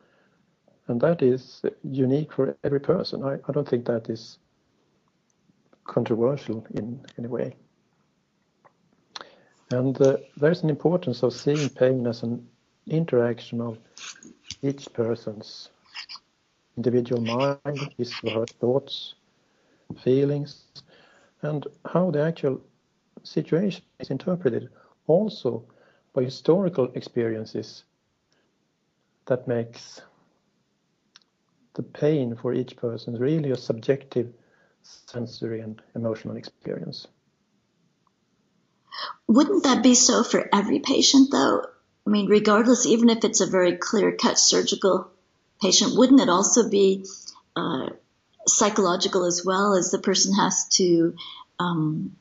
And 0.88 1.02
that 1.02 1.22
is 1.22 1.64
unique 1.84 2.34
for 2.34 2.56
every 2.64 2.80
person. 2.80 3.24
I, 3.24 3.36
I 3.48 3.52
don't 3.52 3.68
think 3.68 3.86
that 3.86 4.10
is 4.10 4.38
controversial 5.86 6.66
in 6.74 7.00
any 7.18 7.28
way. 7.28 7.56
And 9.72 10.00
uh, 10.02 10.18
there's 10.38 10.64
an 10.64 10.70
importance 10.70 11.24
of 11.24 11.34
seeing 11.34 11.70
pain 11.70 12.06
as 12.08 12.24
an 12.24 12.46
interaction 12.88 13.62
of 13.62 13.78
each 14.62 14.94
person's 14.94 15.70
individual 16.78 17.22
mind, 17.22 17.90
his 17.98 18.20
or 18.24 18.32
her 18.42 18.48
thoughts, 18.60 19.16
feelings, 20.04 20.66
and 21.42 21.66
how 21.86 22.12
the 22.12 22.22
actual 22.22 22.62
situation 23.24 23.84
is 24.00 24.12
interpreted 24.12 24.70
also 25.08 25.64
by 26.14 26.24
historical 26.24 26.92
experiences 26.94 27.86
that 29.26 29.48
makes 29.48 30.02
the 31.74 31.84
pain 31.84 32.36
for 32.36 32.54
each 32.54 32.76
person 32.78 33.16
really 33.16 33.52
a 33.52 33.58
subjective 33.58 34.34
sensory 34.82 35.62
and 35.62 35.82
emotional 35.96 36.38
experience. 36.38 37.08
Wouldn't 39.28 39.64
that 39.64 39.84
be 39.84 39.96
so 39.96 40.24
for 40.24 40.48
every 40.54 40.80
patient 40.80 41.32
though? 41.32 41.66
I 42.08 42.10
mean, 42.10 42.28
regardless, 42.28 42.86
even 42.86 43.10
if 43.10 43.24
it's 43.24 43.42
a 43.42 43.48
very 43.48 43.78
clear 43.78 44.12
cut 44.12 44.38
surgical 44.38 45.10
patient, 45.62 45.98
wouldn't 45.98 46.22
it 46.22 46.30
also 46.30 46.70
be 46.70 47.06
uh, 47.56 47.90
psychological 48.48 49.26
as 49.26 49.44
well 49.44 49.74
as 49.74 49.90
the 49.90 50.00
person 50.00 50.34
has 50.36 50.68
to 50.74 51.16
um, 51.60 52.16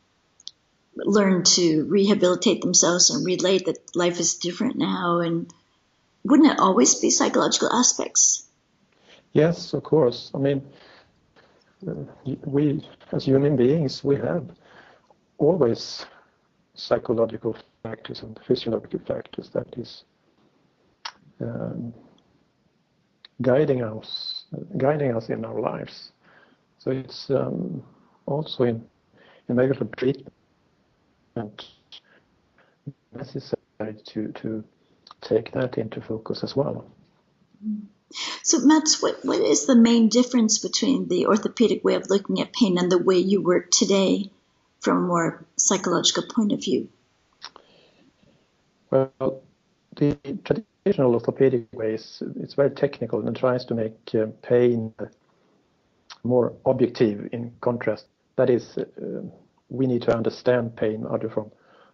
learn 0.96 1.44
to 1.44 1.84
rehabilitate 1.84 2.62
themselves 2.62 3.10
and 3.10 3.26
relate 3.26 3.66
that 3.66 3.94
life 3.94 4.20
is 4.20 4.36
different 4.36 4.76
now 4.76 5.18
and 5.20 5.52
wouldn't 6.24 6.52
it 6.52 6.58
always 6.58 6.94
be 6.96 7.10
psychological 7.10 7.72
aspects? 7.72 8.48
Yes 9.32 9.72
of 9.74 9.82
course. 9.82 10.30
I 10.34 10.38
mean 10.38 10.62
we 12.46 12.86
as 13.12 13.24
human 13.24 13.56
beings 13.56 14.02
we 14.02 14.16
have 14.16 14.44
always 15.38 16.06
psychological 16.74 17.56
factors 17.82 18.22
and 18.22 18.38
physiological 18.46 19.00
factors 19.06 19.50
that 19.50 19.66
is 19.76 20.04
um, 21.40 21.92
guiding 23.42 23.82
us 23.82 24.44
guiding 24.76 25.14
us 25.16 25.28
in 25.28 25.44
our 25.44 25.60
lives. 25.60 26.12
So 26.78 26.90
it's 26.90 27.30
um, 27.30 27.82
also 28.26 28.64
in 28.64 28.84
in 29.48 29.56
medical 29.56 29.86
treatment 29.86 30.34
necessary 33.14 33.94
to, 34.04 34.32
to 34.32 34.64
take 35.24 35.52
that 35.52 35.78
into 35.78 36.00
focus 36.00 36.44
as 36.44 36.54
well. 36.54 36.84
So, 38.42 38.60
Mats, 38.60 39.02
what, 39.02 39.24
what 39.24 39.40
is 39.40 39.66
the 39.66 39.74
main 39.74 40.08
difference 40.08 40.58
between 40.58 41.08
the 41.08 41.26
orthopedic 41.26 41.82
way 41.82 41.94
of 41.94 42.10
looking 42.10 42.40
at 42.40 42.52
pain 42.52 42.78
and 42.78 42.90
the 42.90 42.98
way 42.98 43.18
you 43.18 43.42
work 43.42 43.70
today 43.70 44.30
from 44.80 44.98
a 44.98 45.06
more 45.06 45.44
psychological 45.56 46.24
point 46.32 46.52
of 46.52 46.62
view? 46.62 46.88
Well, 48.90 49.42
the 49.96 50.16
traditional 50.44 51.14
orthopedic 51.14 51.66
ways, 51.72 52.22
it's 52.36 52.54
very 52.54 52.70
technical 52.70 53.26
and 53.26 53.36
tries 53.36 53.64
to 53.66 53.74
make 53.74 54.14
uh, 54.14 54.26
pain 54.42 54.94
more 56.22 56.52
objective 56.64 57.28
in 57.32 57.52
contrast. 57.60 58.06
That 58.36 58.50
is, 58.50 58.78
uh, 58.78 58.84
we 59.68 59.86
need 59.86 60.02
to 60.02 60.14
understand 60.14 60.76
pain 60.76 61.06
out 61.10 61.24
of, 61.24 61.50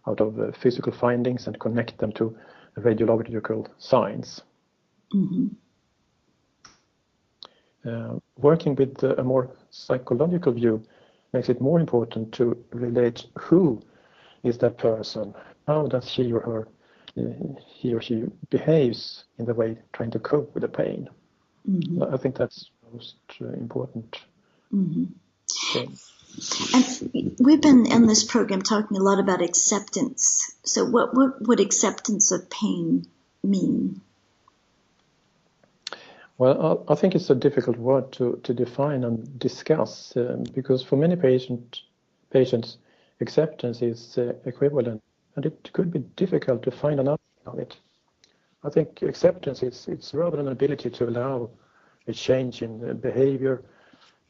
out 0.07 0.21
of 0.21 0.39
uh, 0.39 0.51
physical 0.51 0.91
findings 0.91 1.47
and 1.47 1.59
connect 1.59 1.97
them 1.97 2.11
to 2.13 2.37
radiological 2.77 3.67
signs. 3.77 4.41
Mm-hmm. 5.13 5.47
Uh, 7.83 8.19
working 8.37 8.75
with 8.75 9.03
a 9.03 9.23
more 9.23 9.49
psychological 9.71 10.53
view 10.53 10.83
makes 11.33 11.49
it 11.49 11.59
more 11.59 11.79
important 11.79 12.31
to 12.33 12.63
relate 12.71 13.25
who 13.39 13.81
is 14.43 14.57
that 14.59 14.77
person, 14.77 15.33
how 15.67 15.87
does 15.87 16.07
he 16.07 16.31
or 16.31 16.41
her 16.41 16.67
uh, 17.17 17.23
he 17.67 17.93
or 17.93 18.01
she 18.01 18.23
behaves 18.49 19.25
in 19.37 19.45
the 19.45 19.53
way 19.53 19.77
trying 19.91 20.11
to 20.11 20.19
cope 20.19 20.53
with 20.53 20.61
the 20.61 20.69
pain. 20.69 21.09
Mm-hmm. 21.69 22.03
I 22.03 22.17
think 22.17 22.37
that's 22.37 22.71
most 22.91 23.15
uh, 23.41 23.47
important 23.47 24.17
mm-hmm. 24.73 25.05
And 26.73 27.35
we've 27.39 27.61
been 27.61 27.85
in 27.85 28.07
this 28.07 28.23
program 28.23 28.61
talking 28.61 28.97
a 28.97 29.01
lot 29.01 29.19
about 29.19 29.41
acceptance. 29.41 30.55
So, 30.63 30.85
what, 30.85 31.13
what 31.13 31.41
would 31.47 31.59
acceptance 31.59 32.31
of 32.31 32.49
pain 32.49 33.05
mean? 33.43 34.01
Well, 36.37 36.83
I 36.87 36.95
think 36.95 37.13
it's 37.13 37.29
a 37.29 37.35
difficult 37.35 37.77
word 37.77 38.11
to, 38.13 38.39
to 38.43 38.53
define 38.53 39.03
and 39.03 39.37
discuss 39.37 40.13
um, 40.15 40.43
because 40.55 40.81
for 40.81 40.95
many 40.95 41.15
patient, 41.15 41.81
patients, 42.31 42.77
acceptance 43.19 43.81
is 43.81 44.17
uh, 44.17 44.33
equivalent 44.45 45.03
and 45.35 45.45
it 45.45 45.69
could 45.73 45.91
be 45.91 45.99
difficult 45.99 46.63
to 46.63 46.71
find 46.71 46.99
an 46.99 47.09
answer 47.09 47.21
on 47.45 47.59
it. 47.59 47.77
I 48.63 48.69
think 48.69 49.01
acceptance 49.03 49.61
is 49.61 49.87
it's 49.87 50.13
rather 50.13 50.39
an 50.39 50.47
ability 50.47 50.89
to 50.89 51.09
allow 51.09 51.49
a 52.07 52.13
change 52.13 52.63
in 52.63 52.97
behavior 52.97 53.63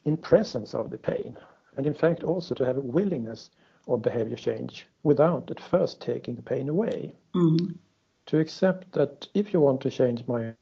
in 0.04 0.16
presence 0.16 0.74
of 0.74 0.90
the 0.90 0.98
pain 0.98 1.36
and 1.76 1.86
in 1.86 1.94
fact 1.94 2.22
also 2.22 2.54
to 2.54 2.64
have 2.64 2.76
a 2.76 2.80
willingness 2.80 3.50
of 3.88 4.02
behavior 4.02 4.36
change 4.36 4.86
without 5.02 5.50
at 5.50 5.60
first 5.60 6.00
taking 6.00 6.34
the 6.36 6.42
pain 6.42 6.68
away. 6.68 7.14
Mm-hmm. 7.34 7.72
To 8.26 8.38
accept 8.38 8.92
that 8.92 9.26
if 9.34 9.52
you 9.52 9.60
want 9.60 9.80
to 9.80 9.90
change 9.90 10.24
my 10.28 10.54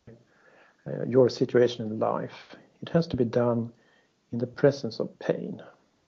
uh, 0.87 1.05
your 1.07 1.29
situation 1.29 1.87
in 1.87 1.99
life, 1.99 2.57
it 2.81 2.89
has 2.89 3.07
to 3.09 3.17
be 3.17 3.25
done 3.25 3.71
in 4.33 4.39
the 4.39 4.47
presence 4.47 4.99
of 4.99 5.19
pain, 5.19 5.63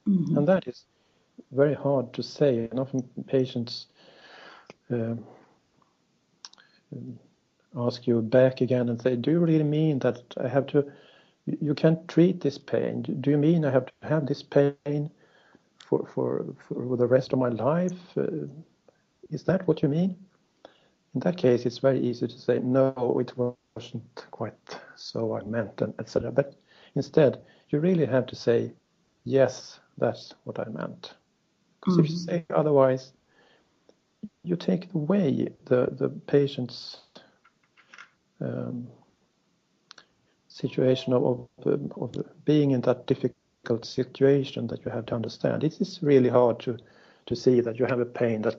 mm-hmm. 0.08 0.38
and 0.38 0.48
that 0.48 0.66
is 0.66 0.84
very 1.50 1.74
hard 1.74 2.12
to 2.14 2.22
say. 2.22 2.68
And 2.70 2.80
often 2.80 3.02
patients 3.26 3.86
uh, 4.90 5.14
ask 7.76 8.06
you 8.06 8.22
back 8.22 8.62
again 8.62 8.88
and 8.88 9.00
say, 9.00 9.14
"Do 9.16 9.30
you 9.30 9.40
really 9.40 9.64
mean 9.64 9.98
that 9.98 10.22
I 10.38 10.48
have 10.48 10.66
to?" 10.68 10.90
You 11.46 11.74
can't 11.74 12.07
treat 12.09 12.40
this 12.40 12.59
pain. 12.59 13.02
Do 13.02 13.31
you 13.31 13.38
mean 13.38 13.64
I 13.64 13.70
have 13.70 13.87
to 13.87 13.92
have 14.02 14.26
this 14.26 14.42
pain 14.42 15.11
for 15.78 16.07
for, 16.14 16.44
for 16.68 16.96
the 16.96 17.07
rest 17.07 17.33
of 17.33 17.38
my 17.38 17.48
life? 17.48 18.16
Uh, 18.16 18.46
is 19.31 19.44
that 19.44 19.66
what 19.66 19.83
you 19.83 19.88
mean? 19.88 20.16
In 21.14 21.20
that 21.20 21.37
case, 21.37 21.66
it's 21.66 21.78
very 21.78 22.00
easy 22.00 22.26
to 22.26 22.38
say 22.38 22.59
no, 22.61 23.18
it 23.20 23.33
wasn't 23.37 24.26
quite 24.31 24.78
so 24.96 25.37
I 25.37 25.42
meant, 25.44 25.81
and 25.83 25.94
etc. 25.98 26.31
But 26.31 26.55
instead, 26.94 27.42
you 27.70 27.81
really 27.81 28.07
have 28.07 28.26
to 28.26 28.37
say 28.37 28.72
yes, 29.24 29.81
that's 29.98 30.35
what 30.44 30.59
I 30.59 30.68
meant. 30.70 31.14
Because 31.81 31.94
mm-hmm. 31.94 32.05
if 32.05 32.11
you 32.11 32.16
mm-hmm. 32.16 32.31
say 32.31 32.44
otherwise, 32.55 33.12
you 34.44 34.57
take 34.57 34.94
away 34.94 35.48
the 35.64 35.88
the 35.92 36.09
patient's 36.09 36.98
um, 38.40 38.88
situation 40.52 41.12
of, 41.12 41.48
of, 41.64 41.92
of 41.96 42.44
being 42.44 42.72
in 42.72 42.80
that 42.82 43.06
difficult 43.06 43.84
situation 43.84 44.66
that 44.68 44.84
you 44.84 44.90
have 44.90 45.06
to 45.06 45.14
understand. 45.14 45.64
It 45.64 45.80
is 45.80 46.00
really 46.02 46.28
hard 46.28 46.60
to, 46.60 46.78
to 47.26 47.36
see 47.36 47.60
that 47.60 47.78
you 47.78 47.86
have 47.86 48.00
a 48.00 48.06
pain 48.06 48.42
that 48.42 48.58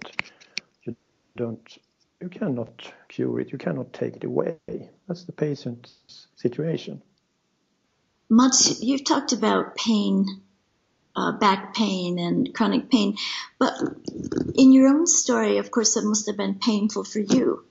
you 0.84 0.95
don't, 1.36 1.77
you 2.19 2.29
cannot 2.29 2.91
cure 3.08 3.39
it, 3.39 3.51
you 3.51 3.58
cannot 3.58 3.93
take 3.93 4.15
it 4.15 4.23
away. 4.23 4.58
That's 5.08 5.25
the 5.25 5.32
patient's 5.32 6.27
situation. 6.36 7.01
Mats, 8.29 8.82
you've 8.82 9.06
talked 9.06 9.34
about 9.34 9.75
pain, 9.75 10.25
uh, 11.15 11.34
back 11.34 11.75
pain 11.75 12.17
and 12.17 12.53
chronic 12.53 12.89
pain, 12.89 13.17
but 13.60 13.73
in 14.56 14.71
your 14.71 14.88
own 14.88 15.06
story, 15.06 15.58
of 15.60 15.69
course, 15.69 15.95
it 15.97 16.03
must 16.03 16.25
have 16.27 16.38
been 16.38 16.56
painful 16.56 17.03
for 17.03 17.19
you 17.19 17.65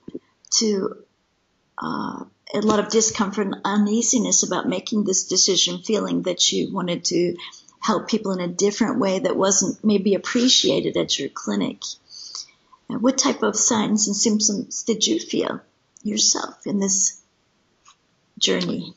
to 0.59 1.03
uh, 1.77 2.23
a 2.53 2.61
lot 2.61 2.79
of 2.79 2.89
discomfort 2.89 3.47
and 3.47 3.55
uneasiness 3.65 4.43
about 4.43 4.67
making 4.67 5.03
this 5.03 5.27
decision, 5.27 5.79
feeling 5.79 6.23
that 6.23 6.51
you 6.51 6.73
wanted 6.73 7.05
to 7.05 7.35
help 7.79 8.07
people 8.07 8.31
in 8.31 8.39
a 8.39 8.47
different 8.47 8.99
way 8.99 9.19
that 9.19 9.35
wasn't 9.35 9.83
maybe 9.83 10.15
appreciated 10.15 10.95
at 10.97 11.17
your 11.19 11.29
clinic. 11.29 11.81
What 12.87 13.17
type 13.17 13.43
of 13.43 13.55
signs 13.55 14.07
and 14.07 14.15
symptoms 14.15 14.83
did 14.83 15.05
you 15.05 15.19
feel 15.19 15.61
yourself 16.03 16.65
in 16.65 16.79
this 16.79 17.19
journey? 18.37 18.93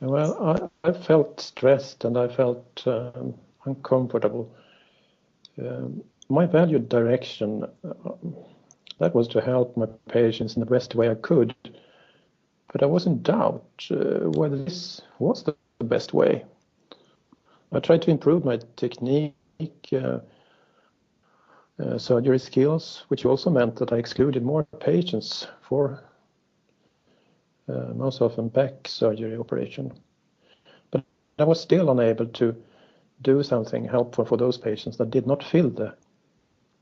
Well, 0.00 0.70
I, 0.84 0.88
I 0.88 0.92
felt 0.92 1.40
stressed 1.40 2.04
and 2.04 2.16
I 2.16 2.28
felt 2.28 2.82
um, 2.86 3.34
uncomfortable. 3.64 4.54
Um, 5.58 6.02
my 6.28 6.46
valued 6.46 6.88
direction 6.88 7.64
uh, 7.84 8.12
that 8.98 9.14
was 9.14 9.28
to 9.28 9.40
help 9.40 9.76
my 9.76 9.86
patients 10.08 10.54
in 10.56 10.60
the 10.60 10.66
best 10.66 10.94
way 10.94 11.10
I 11.10 11.14
could 11.14 11.54
but 12.76 12.84
I 12.84 12.90
was 12.90 13.06
in 13.06 13.22
doubt 13.22 13.86
uh, 13.90 14.28
whether 14.36 14.58
this 14.62 15.00
was 15.18 15.42
the 15.42 15.56
best 15.82 16.12
way. 16.12 16.44
I 17.72 17.80
tried 17.80 18.02
to 18.02 18.10
improve 18.10 18.44
my 18.44 18.60
technique, 18.76 19.32
uh, 19.94 20.18
uh, 21.82 21.96
surgery 21.96 22.38
skills, 22.38 23.04
which 23.08 23.24
also 23.24 23.48
meant 23.48 23.76
that 23.76 23.94
I 23.94 23.96
excluded 23.96 24.42
more 24.42 24.64
patients 24.78 25.46
for 25.62 26.04
uh, 27.66 27.94
most 27.94 28.20
often 28.20 28.48
back 28.48 28.86
surgery 28.86 29.38
operation. 29.38 29.90
But 30.90 31.02
I 31.38 31.44
was 31.44 31.58
still 31.58 31.90
unable 31.90 32.26
to 32.26 32.54
do 33.22 33.42
something 33.42 33.86
helpful 33.86 34.26
for 34.26 34.36
those 34.36 34.58
patients 34.58 34.98
that 34.98 35.08
did 35.08 35.26
not 35.26 35.42
fill 35.42 35.70
the 35.70 35.94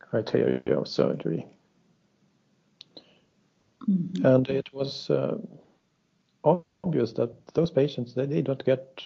criteria 0.00 0.76
of 0.76 0.88
surgery. 0.88 1.46
Mm-hmm. 3.88 4.26
And 4.26 4.48
it 4.48 4.72
was 4.72 5.08
uh, 5.08 5.36
obvious 6.44 7.12
that 7.12 7.30
those 7.54 7.70
patients 7.70 8.14
they 8.14 8.26
they 8.26 8.42
don't 8.42 8.64
get 8.64 9.02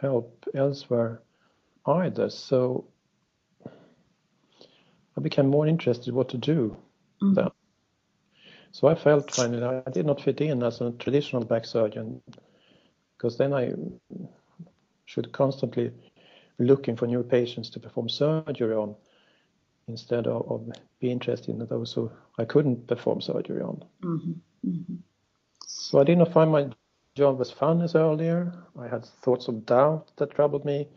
help 0.00 0.44
elsewhere 0.54 1.20
either. 1.86 2.30
So 2.30 2.86
I 3.66 5.20
became 5.20 5.48
more 5.48 5.66
interested 5.66 6.14
what 6.14 6.28
to 6.30 6.38
do 6.38 6.76
mm-hmm. 7.22 7.34
then. 7.34 7.48
So 8.70 8.86
I 8.86 8.94
felt 8.94 9.30
finally 9.30 9.64
I 9.64 9.90
did 9.90 10.06
not 10.06 10.20
fit 10.20 10.40
in 10.40 10.62
as 10.62 10.80
a 10.80 10.92
traditional 10.92 11.44
back 11.44 11.64
surgeon 11.64 12.22
because 13.16 13.36
then 13.36 13.52
I 13.52 13.72
should 15.06 15.32
constantly 15.32 15.90
be 16.58 16.64
looking 16.64 16.96
for 16.96 17.06
new 17.06 17.22
patients 17.22 17.70
to 17.70 17.80
perform 17.80 18.08
surgery 18.08 18.74
on 18.74 18.94
instead 19.88 20.26
of, 20.26 20.50
of 20.50 20.72
be 21.00 21.10
interested 21.10 21.50
in 21.50 21.66
those 21.66 21.92
who 21.94 22.10
I 22.38 22.44
couldn't 22.44 22.86
perform 22.86 23.20
surgery 23.20 23.62
on. 23.62 23.84
Mm-hmm. 24.02 24.68
Mm-hmm. 24.70 24.94
So 25.68 26.00
I 26.00 26.04
did 26.04 26.18
not 26.18 26.32
find 26.32 26.50
my 26.50 26.70
job 27.14 27.40
as 27.40 27.50
fun 27.50 27.82
as 27.82 27.94
earlier. 27.94 28.52
I 28.78 28.88
had 28.88 29.04
thoughts 29.04 29.48
of 29.48 29.66
doubt 29.66 30.10
that 30.16 30.30
troubled 30.30 30.64
me. 30.64 30.88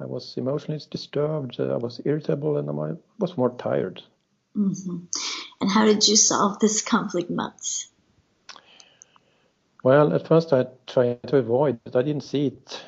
I 0.00 0.06
was 0.06 0.34
emotionally 0.36 0.80
disturbed. 0.90 1.60
I 1.60 1.76
was 1.76 2.00
irritable, 2.04 2.56
and 2.56 2.68
I 2.68 2.96
was 3.18 3.36
more 3.36 3.50
tired. 3.50 4.02
Mm-hmm. 4.56 5.04
And 5.60 5.70
how 5.70 5.84
did 5.84 6.06
you 6.08 6.16
solve 6.16 6.58
this 6.58 6.82
conflict, 6.82 7.30
Mats? 7.30 7.88
Well, 9.84 10.12
at 10.12 10.26
first 10.26 10.52
I 10.52 10.66
tried 10.86 11.22
to 11.28 11.36
avoid 11.36 11.78
it. 11.86 11.94
I 11.94 12.02
didn't 12.02 12.24
see 12.24 12.48
it 12.48 12.84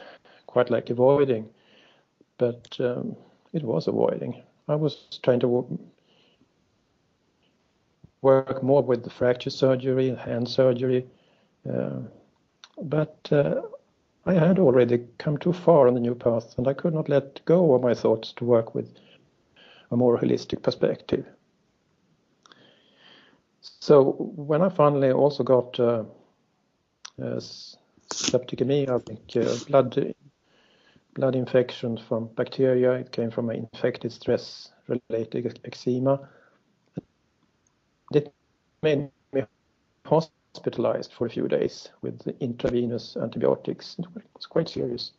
quite 0.47 0.71
like 0.71 0.91
avoiding, 0.91 1.49
but 2.39 2.77
um, 2.81 3.17
it 3.53 3.63
was 3.63 3.87
avoiding. 3.87 4.43
I 4.69 4.75
was 4.75 5.19
trying 5.23 5.41
to 5.41 5.49
work 8.25 8.63
more 8.63 8.83
with 8.83 9.05
the 9.05 9.11
fracture 9.11 9.51
surgery 9.51 10.15
hand 10.15 10.49
surgery, 10.49 11.07
uh, 11.73 12.01
but 12.83 13.17
uh, 13.31 13.61
I 14.27 14.35
had 14.35 14.59
already 14.59 15.05
come 15.19 15.37
too 15.39 15.53
far 15.53 15.87
on 15.87 15.95
the 15.95 16.01
new 16.01 16.15
path, 16.15 16.55
and 16.59 16.67
I 16.67 16.75
could 16.75 16.95
not 16.95 17.09
let 17.09 17.45
go 17.45 17.75
of 17.75 17.83
my 17.83 17.95
thoughts 17.95 18.33
to 18.33 18.45
work 18.45 18.75
with 18.75 18.89
a 19.91 19.97
more 19.97 20.19
holistic 20.19 20.63
perspective. 20.63 21.25
So 23.81 24.13
when 24.37 24.63
I 24.63 24.69
finally 24.71 25.13
also 25.13 25.45
got 25.45 25.79
uh, 25.81 26.05
uh, 27.23 27.41
septicemia, 28.13 28.89
I 28.89 28.99
think 28.99 29.37
uh, 29.37 29.57
blood 29.69 30.15
blood 31.15 31.37
infection 31.37 31.97
from 32.09 32.29
bacteria. 32.35 32.93
It 32.93 33.13
came 33.13 33.31
from 33.31 33.51
an 33.51 33.57
infected 33.57 34.13
stress-related 34.13 35.61
eczema. 35.65 36.29
Made 38.85 39.11
me 39.33 39.43
hospitalized 40.07 41.13
for 41.13 41.27
a 41.27 41.31
few 41.31 41.49
days 41.49 41.89
with 42.03 42.27
intravenous 42.41 43.17
antibiotics. 43.17 43.97
It 43.99 44.07
was 44.35 44.47
quite 44.47 44.69
serious. 44.69 45.13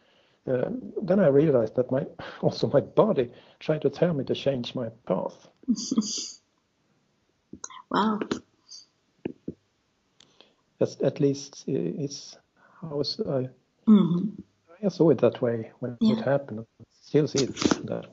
Uh, 0.47 0.69
then 1.01 1.19
I 1.19 1.27
realized 1.27 1.75
that 1.75 1.91
my 1.91 2.05
also 2.41 2.67
my 2.67 2.81
body 2.81 3.31
tried 3.59 3.81
to 3.81 3.89
tell 3.89 4.13
me 4.13 4.23
to 4.25 4.35
change 4.35 4.75
my 4.75 4.89
path. 5.07 5.47
wow 7.91 8.19
at, 10.79 11.01
at 11.01 11.19
least 11.19 11.63
it's 11.67 12.37
how 12.81 12.99
I, 12.99 13.49
mm-hmm. 13.87 14.29
I 14.83 14.89
saw 14.89 15.09
it 15.09 15.19
that 15.19 15.41
way 15.41 15.71
when 15.79 15.97
yeah. 15.99 16.17
it 16.17 16.23
happened. 16.23 16.65
Still 17.01 17.27
see 17.27 17.45
it 17.45 17.55
that. 17.85 18.05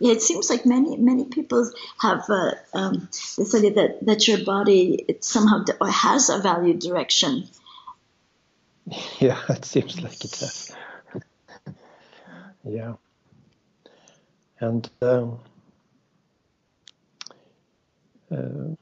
It 0.00 0.22
seems 0.22 0.48
like 0.48 0.64
many 0.64 0.96
many 0.96 1.24
people 1.24 1.70
have 2.00 2.24
uh, 2.28 2.52
um, 2.72 3.08
decided 3.36 3.74
that 3.74 4.06
that 4.06 4.28
your 4.28 4.44
body 4.44 5.04
it 5.08 5.24
somehow 5.24 5.64
has 5.84 6.30
a 6.30 6.38
value 6.38 6.74
direction. 6.74 7.48
Yeah, 9.18 9.38
it 9.50 9.66
seems 9.66 10.00
like 10.00 10.24
it 10.24 10.36
has. 10.36 10.74
yeah, 12.64 12.94
and 14.60 14.88
um, 15.02 15.40
uh, 18.30 18.74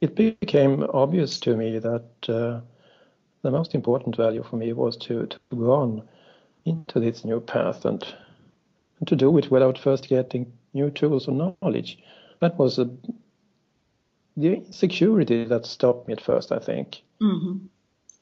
it 0.00 0.14
became 0.14 0.84
obvious 0.92 1.40
to 1.40 1.56
me 1.56 1.78
that 1.78 2.04
uh, 2.28 2.60
the 3.42 3.50
most 3.50 3.74
important 3.74 4.16
value 4.16 4.42
for 4.42 4.56
me 4.56 4.72
was 4.72 4.96
to, 4.98 5.26
to 5.26 5.38
go 5.56 5.72
on 5.72 6.02
into 6.64 7.00
this 7.00 7.24
new 7.24 7.40
path 7.40 7.84
and 7.84 8.04
to 9.06 9.16
do 9.16 9.36
it 9.38 9.50
without 9.50 9.78
first 9.78 10.08
getting 10.08 10.52
new 10.74 10.90
tools 10.90 11.28
or 11.28 11.54
knowledge. 11.62 11.98
That 12.40 12.56
was 12.58 12.78
a, 12.78 12.90
the 14.36 14.62
security 14.70 15.44
that 15.44 15.66
stopped 15.66 16.08
me 16.08 16.14
at 16.14 16.20
first, 16.20 16.52
I 16.52 16.58
think. 16.58 17.02
Mm-hmm. 17.20 17.66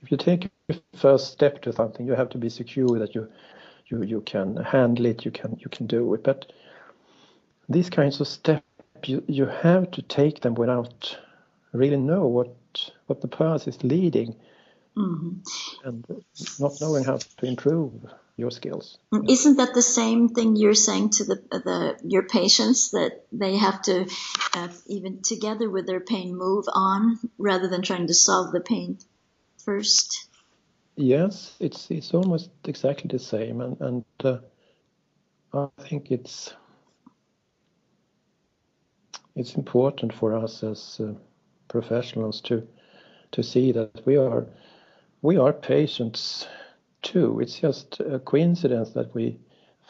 If 0.02 0.10
you 0.10 0.16
take 0.16 0.50
your 0.68 0.78
first 0.94 1.32
step 1.32 1.62
to 1.62 1.72
something, 1.72 2.06
you 2.06 2.14
have 2.14 2.28
to 2.30 2.38
be 2.38 2.48
secure 2.48 2.98
that 2.98 3.14
you, 3.14 3.28
you, 3.86 4.02
you 4.02 4.20
can 4.20 4.56
handle 4.56 5.06
it, 5.06 5.24
you 5.24 5.30
can, 5.30 5.56
you 5.60 5.68
can 5.70 5.86
do 5.86 6.14
it. 6.14 6.22
But 6.22 6.52
these 7.68 7.88
kinds 7.88 8.20
of 8.20 8.28
steps, 8.28 8.64
you, 9.04 9.24
you 9.26 9.46
have 9.46 9.90
to 9.92 10.02
take 10.02 10.40
them 10.40 10.54
without 10.54 11.16
really 11.72 11.96
know 11.96 12.26
what 12.26 12.54
what 13.06 13.20
the 13.20 13.28
path 13.28 13.68
is 13.68 13.82
leading, 13.84 14.34
mm-hmm. 14.96 15.30
and 15.84 16.04
not 16.58 16.72
knowing 16.80 17.04
how 17.04 17.18
to 17.18 17.46
improve 17.46 17.92
your 18.36 18.50
skills. 18.50 18.98
Mm, 19.12 19.30
isn't 19.30 19.56
that 19.58 19.74
the 19.74 19.82
same 19.82 20.28
thing 20.28 20.56
you're 20.56 20.74
saying 20.74 21.10
to 21.10 21.24
the 21.24 21.36
the 21.50 21.98
your 22.04 22.22
patients 22.22 22.90
that 22.92 23.24
they 23.32 23.56
have 23.56 23.82
to 23.82 24.08
uh, 24.54 24.68
even 24.86 25.22
together 25.22 25.68
with 25.68 25.86
their 25.86 26.00
pain 26.00 26.36
move 26.36 26.64
on 26.72 27.18
rather 27.38 27.68
than 27.68 27.82
trying 27.82 28.06
to 28.06 28.14
solve 28.14 28.52
the 28.52 28.60
pain 28.60 28.98
first? 29.64 30.28
Yes, 30.96 31.54
it's 31.60 31.90
it's 31.90 32.14
almost 32.14 32.50
exactly 32.64 33.08
the 33.08 33.18
same, 33.18 33.60
and 33.60 33.80
and 33.80 34.04
uh, 34.24 34.38
I 35.52 35.68
think 35.82 36.10
it's 36.10 36.54
it's 39.36 39.54
important 39.54 40.12
for 40.12 40.34
us 40.34 40.62
as 40.62 41.00
uh, 41.00 41.12
professionals 41.68 42.40
to 42.42 42.66
to 43.32 43.42
see 43.42 43.72
that 43.72 44.02
we 44.06 44.16
are 44.16 44.46
we 45.22 45.36
are 45.36 45.52
patients 45.52 46.46
too. 47.02 47.40
It's 47.40 47.58
just 47.58 48.00
a 48.00 48.18
coincidence 48.18 48.90
that 48.90 49.14
we 49.14 49.38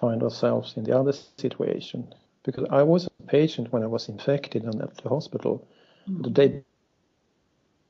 find 0.01 0.23
ourselves 0.23 0.77
in 0.77 0.85
the 0.85 0.99
other 0.99 1.13
situation. 1.13 2.13
Because 2.45 2.67
I 2.71 2.83
was 2.83 3.07
a 3.07 3.23
patient 3.27 3.73
when 3.73 3.83
I 3.83 3.87
was 3.87 4.09
infected 4.09 4.65
and 4.65 4.83
at 4.83 4.97
the 4.97 5.09
hospital. 5.09 5.69
Mm. 6.09 6.23
The 6.25 6.31
day 6.31 6.65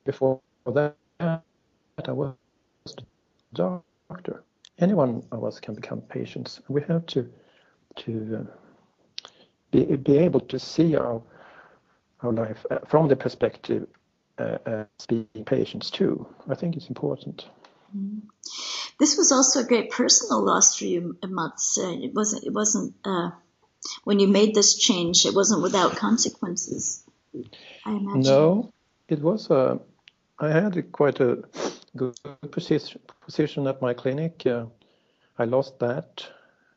before 0.04 0.40
that, 0.66 0.96
I 1.20 1.40
was 2.12 2.34
a 2.86 3.02
doctor. 3.54 4.44
Anyone 4.78 5.22
of 5.32 5.44
us 5.44 5.60
can 5.60 5.74
become 5.74 6.00
patients. 6.02 6.60
We 6.68 6.82
have 6.82 7.06
to 7.06 7.30
to 7.94 8.38
uh, 8.40 9.28
be, 9.70 9.84
be 9.96 10.18
able 10.18 10.40
to 10.40 10.58
see 10.58 10.96
our 10.96 11.22
our 12.22 12.32
life 12.32 12.64
uh, 12.70 12.78
from 12.86 13.08
the 13.08 13.16
perspective 13.16 13.86
uh, 14.38 14.58
as 14.66 15.06
being 15.08 15.44
patients 15.44 15.90
too. 15.90 16.26
I 16.48 16.54
think 16.54 16.76
it's 16.76 16.88
important. 16.88 17.46
Mm-hmm. 17.96 18.28
This 18.98 19.16
was 19.16 19.32
also 19.32 19.60
a 19.60 19.64
great 19.64 19.90
personal 19.90 20.44
loss 20.44 20.76
for 20.76 20.84
you, 20.84 21.16
Mats. 21.22 21.78
It 21.78 22.14
wasn't. 22.14 22.44
It 22.44 22.52
wasn't 22.52 22.94
uh, 23.04 23.30
when 24.04 24.20
you 24.20 24.28
made 24.28 24.54
this 24.54 24.76
change. 24.76 25.26
It 25.26 25.34
wasn't 25.34 25.62
without 25.62 25.96
consequences. 25.96 27.04
I 27.84 27.90
imagine. 27.90 28.20
No, 28.22 28.72
it 29.08 29.20
was. 29.20 29.50
Uh, 29.50 29.78
I 30.38 30.48
had 30.48 30.92
quite 30.92 31.20
a 31.20 31.42
good 31.96 32.14
position, 32.50 33.00
position 33.20 33.66
at 33.66 33.80
my 33.80 33.94
clinic. 33.94 34.42
Uh, 34.46 34.66
I 35.38 35.44
lost 35.44 35.78
that. 35.80 36.26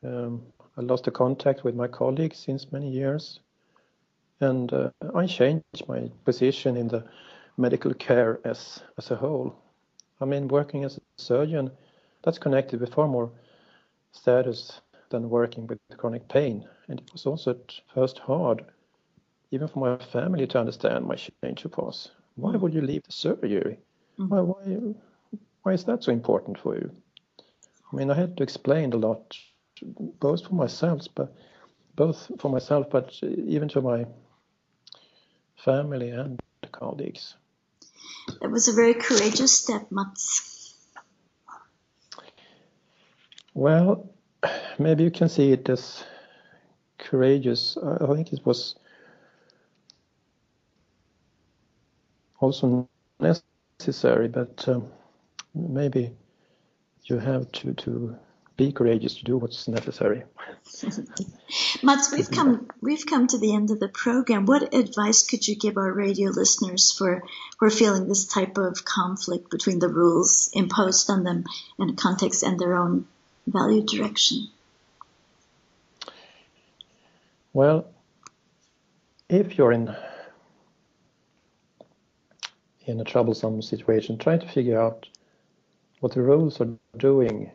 Um, 0.02 0.42
I 0.76 0.82
lost 0.82 1.04
the 1.04 1.10
contact 1.10 1.64
with 1.64 1.74
my 1.74 1.88
colleagues 1.88 2.38
since 2.38 2.72
many 2.72 2.90
years 2.90 3.40
and 4.40 4.72
uh, 4.72 4.90
I 5.14 5.26
changed 5.26 5.88
my 5.88 6.10
position 6.24 6.76
in 6.76 6.88
the 6.88 7.04
medical 7.56 7.94
care 7.94 8.40
as 8.44 8.82
as 8.98 9.10
a 9.10 9.16
whole. 9.16 9.54
I 10.20 10.24
mean, 10.24 10.48
working 10.48 10.84
as 10.84 10.96
a 10.96 11.00
surgeon, 11.16 11.70
that's 12.22 12.38
connected 12.38 12.80
with 12.80 12.94
far 12.94 13.08
more 13.08 13.30
status 14.12 14.80
than 15.10 15.30
working 15.30 15.66
with 15.66 15.78
chronic 15.96 16.28
pain, 16.28 16.66
and 16.88 17.00
it 17.00 17.12
was 17.12 17.26
also 17.26 17.50
at 17.52 17.80
first 17.94 18.18
hard, 18.18 18.64
even 19.50 19.68
for 19.68 19.80
my 19.80 19.96
family 20.04 20.46
to 20.48 20.58
understand 20.58 21.06
my 21.06 21.16
change 21.16 21.64
of 21.64 21.72
course. 21.72 22.10
Why 22.36 22.56
would 22.56 22.74
you 22.74 22.82
leave 22.82 23.02
the 23.04 23.12
surgery? 23.12 23.78
Mm-hmm. 24.18 24.28
Why, 24.28 24.40
why, 24.40 24.94
why 25.62 25.72
is 25.72 25.84
that 25.84 26.02
so 26.04 26.12
important 26.12 26.58
for 26.58 26.74
you? 26.74 26.90
I 27.92 27.96
mean, 27.96 28.10
I 28.10 28.14
had 28.14 28.36
to 28.36 28.42
explain 28.42 28.92
a 28.92 28.96
lot, 28.96 29.36
both 30.20 30.46
for 30.46 30.54
myself, 30.54 31.06
but 31.14 31.32
both 31.94 32.30
for 32.38 32.50
myself, 32.50 32.90
but 32.90 33.12
even 33.22 33.68
to 33.70 33.80
my 33.80 34.06
family 35.56 36.10
and 36.10 36.40
colleagues. 36.72 37.36
It 38.42 38.50
was 38.50 38.68
a 38.68 38.72
very 38.74 38.94
courageous 38.94 39.58
step, 39.58 39.88
Mats. 39.90 40.74
Well, 43.54 44.10
maybe 44.78 45.04
you 45.04 45.10
can 45.10 45.28
see 45.28 45.52
it 45.52 45.68
as 45.68 46.04
courageous. 46.98 47.76
I 47.78 48.06
think 48.14 48.32
it 48.32 48.44
was 48.46 48.76
also 52.40 52.88
necessary, 53.20 54.28
but 54.28 54.68
um, 54.68 54.88
maybe 55.54 56.12
you 57.04 57.18
have 57.18 57.50
to, 57.52 57.74
to 57.74 58.16
be 58.56 58.72
courageous 58.72 59.14
to 59.16 59.24
do 59.24 59.36
what's 59.36 59.68
necessary. 59.68 60.24
Mats, 61.82 62.10
we've 62.10 62.30
come 62.30 62.68
we've 62.80 63.04
come 63.06 63.26
to 63.26 63.38
the 63.38 63.54
end 63.54 63.70
of 63.70 63.80
the 63.80 63.88
program. 63.88 64.46
What 64.46 64.74
advice 64.74 65.26
could 65.26 65.46
you 65.46 65.56
give 65.56 65.76
our 65.76 65.92
radio 65.92 66.30
listeners 66.30 66.92
for 66.92 67.22
who 67.58 67.66
are 67.66 67.70
feeling 67.70 68.08
this 68.08 68.26
type 68.26 68.56
of 68.56 68.84
conflict 68.84 69.50
between 69.50 69.78
the 69.78 69.88
rules 69.88 70.50
imposed 70.52 71.10
on 71.10 71.24
them 71.24 71.44
in 71.78 71.90
a 71.90 71.94
context 71.94 72.42
and 72.42 72.58
their 72.58 72.76
own 72.76 73.06
value 73.46 73.82
direction? 73.82 74.48
Well, 77.52 77.86
if 79.28 79.58
you're 79.58 79.72
in 79.72 79.94
in 82.86 83.00
a 83.00 83.04
troublesome 83.04 83.60
situation, 83.62 84.16
try 84.16 84.38
to 84.38 84.48
figure 84.48 84.80
out 84.80 85.08
what 86.00 86.14
the 86.14 86.22
rules 86.22 86.60
are 86.60 86.68
doing 86.96 87.50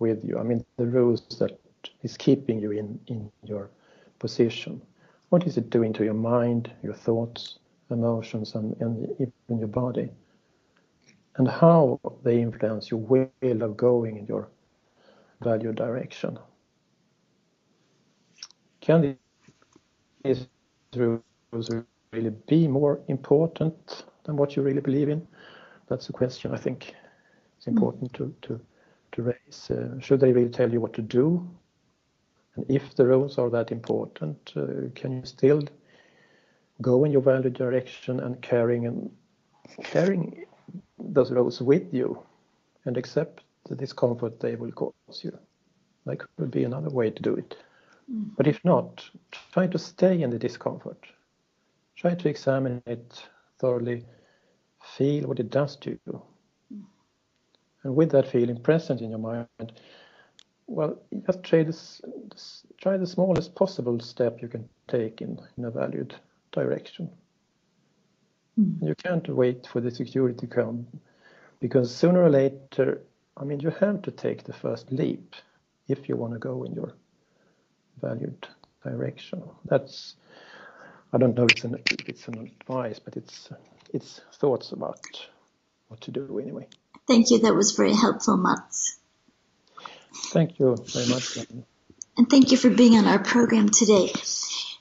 with 0.00 0.24
you. 0.24 0.38
I 0.38 0.42
mean, 0.42 0.64
the 0.76 0.86
rules 0.86 1.22
that 1.38 1.58
is 2.02 2.16
keeping 2.16 2.58
you 2.58 2.72
in, 2.72 2.98
in 3.06 3.30
your 3.44 3.70
position. 4.18 4.82
What 5.28 5.46
is 5.46 5.56
it 5.56 5.70
doing 5.70 5.92
to 5.94 6.04
your 6.04 6.14
mind, 6.14 6.70
your 6.82 6.94
thoughts, 6.94 7.58
emotions, 7.90 8.54
and, 8.54 8.76
and 8.80 9.08
even 9.14 9.58
your 9.58 9.68
body? 9.68 10.10
And 11.36 11.48
how 11.48 12.00
they 12.24 12.40
influence 12.40 12.90
your 12.90 13.00
will 13.00 13.62
of 13.62 13.76
going 13.76 14.16
in 14.16 14.26
your 14.26 14.48
value 15.40 15.72
direction. 15.72 16.38
Can 18.80 19.16
these 20.24 20.46
rules 20.94 21.70
really 22.12 22.30
be 22.48 22.66
more 22.66 23.00
important 23.08 24.04
than 24.24 24.36
what 24.36 24.56
you 24.56 24.62
really 24.62 24.80
believe 24.80 25.08
in? 25.08 25.26
That's 25.88 26.08
a 26.08 26.12
question 26.12 26.52
I 26.52 26.58
think 26.58 26.94
it's 27.56 27.66
important 27.66 28.12
to, 28.14 28.34
to, 28.42 28.60
to 29.12 29.22
raise. 29.22 29.70
Uh, 29.70 29.98
should 30.00 30.20
they 30.20 30.32
really 30.32 30.50
tell 30.50 30.70
you 30.72 30.80
what 30.80 30.92
to 30.94 31.02
do? 31.02 31.48
And 32.56 32.64
if 32.68 32.94
the 32.94 33.06
rules 33.06 33.38
are 33.38 33.50
that 33.50 33.70
important, 33.70 34.52
uh, 34.56 34.90
can 34.94 35.12
you 35.12 35.24
still 35.24 35.62
go 36.82 37.04
in 37.04 37.12
your 37.12 37.22
value 37.22 37.50
direction 37.50 38.20
and 38.20 38.40
carrying 38.42 38.86
and 38.86 39.10
carrying 39.84 40.44
those 40.98 41.30
rules 41.30 41.60
with 41.60 41.92
you 41.92 42.22
and 42.84 42.96
accept 42.96 43.44
the 43.68 43.76
discomfort 43.76 44.40
they 44.40 44.56
will 44.56 44.72
cause 44.72 45.22
you? 45.22 45.38
That 46.06 46.18
could 46.36 46.50
be 46.50 46.64
another 46.64 46.90
way 46.90 47.10
to 47.10 47.22
do 47.22 47.34
it. 47.34 47.56
Mm. 48.12 48.30
But 48.36 48.46
if 48.46 48.64
not, 48.64 49.08
try 49.52 49.66
to 49.66 49.78
stay 49.78 50.22
in 50.22 50.30
the 50.30 50.38
discomfort. 50.38 51.06
Try 51.96 52.14
to 52.14 52.28
examine 52.28 52.82
it 52.86 53.22
thoroughly 53.58 54.06
feel 54.96 55.28
what 55.28 55.38
it 55.38 55.50
does 55.50 55.76
to 55.76 55.98
you. 56.06 56.22
And 57.82 57.94
with 57.96 58.10
that 58.12 58.30
feeling 58.30 58.60
present 58.60 59.00
in 59.00 59.10
your 59.10 59.18
mind, 59.18 59.72
well, 60.66 61.00
just 61.26 61.42
try, 61.42 61.62
this, 61.62 62.00
try 62.80 62.96
the 62.96 63.06
smallest 63.06 63.54
possible 63.54 63.98
step 64.00 64.40
you 64.42 64.48
can 64.48 64.68
take 64.86 65.20
in, 65.20 65.40
in 65.56 65.64
a 65.64 65.70
valued 65.70 66.14
direction. 66.52 67.10
Mm. 68.58 68.86
You 68.86 68.94
can't 68.94 69.28
wait 69.28 69.66
for 69.66 69.80
the 69.80 69.90
security 69.90 70.38
to 70.38 70.46
come 70.46 70.86
because 71.60 71.94
sooner 71.94 72.22
or 72.22 72.30
later, 72.30 73.02
I 73.36 73.44
mean, 73.44 73.60
you 73.60 73.70
have 73.70 74.02
to 74.02 74.10
take 74.10 74.44
the 74.44 74.52
first 74.52 74.92
leap 74.92 75.34
if 75.88 76.08
you 76.08 76.16
want 76.16 76.34
to 76.34 76.38
go 76.38 76.64
in 76.64 76.72
your 76.74 76.92
valued 78.00 78.46
direction. 78.84 79.42
That's, 79.64 80.14
I 81.12 81.18
don't 81.18 81.36
know 81.36 81.44
if 81.44 81.52
it's 81.52 81.64
an, 81.64 81.74
if 81.90 82.08
it's 82.08 82.28
an 82.28 82.38
advice, 82.60 82.98
but 82.98 83.16
it's 83.16 83.50
its 83.92 84.20
thoughts 84.34 84.72
about 84.72 85.00
what 85.88 86.00
to 86.02 86.10
do 86.10 86.38
anyway. 86.38 86.68
Thank 87.10 87.32
you. 87.32 87.40
That 87.40 87.56
was 87.56 87.72
very 87.72 87.92
helpful, 87.92 88.36
Mats. 88.36 88.96
Thank 90.32 90.60
you 90.60 90.76
very 90.76 91.08
much. 91.08 91.38
And 92.16 92.30
thank 92.30 92.52
you 92.52 92.56
for 92.56 92.70
being 92.70 92.96
on 92.96 93.04
our 93.04 93.18
program 93.18 93.68
today. 93.68 94.12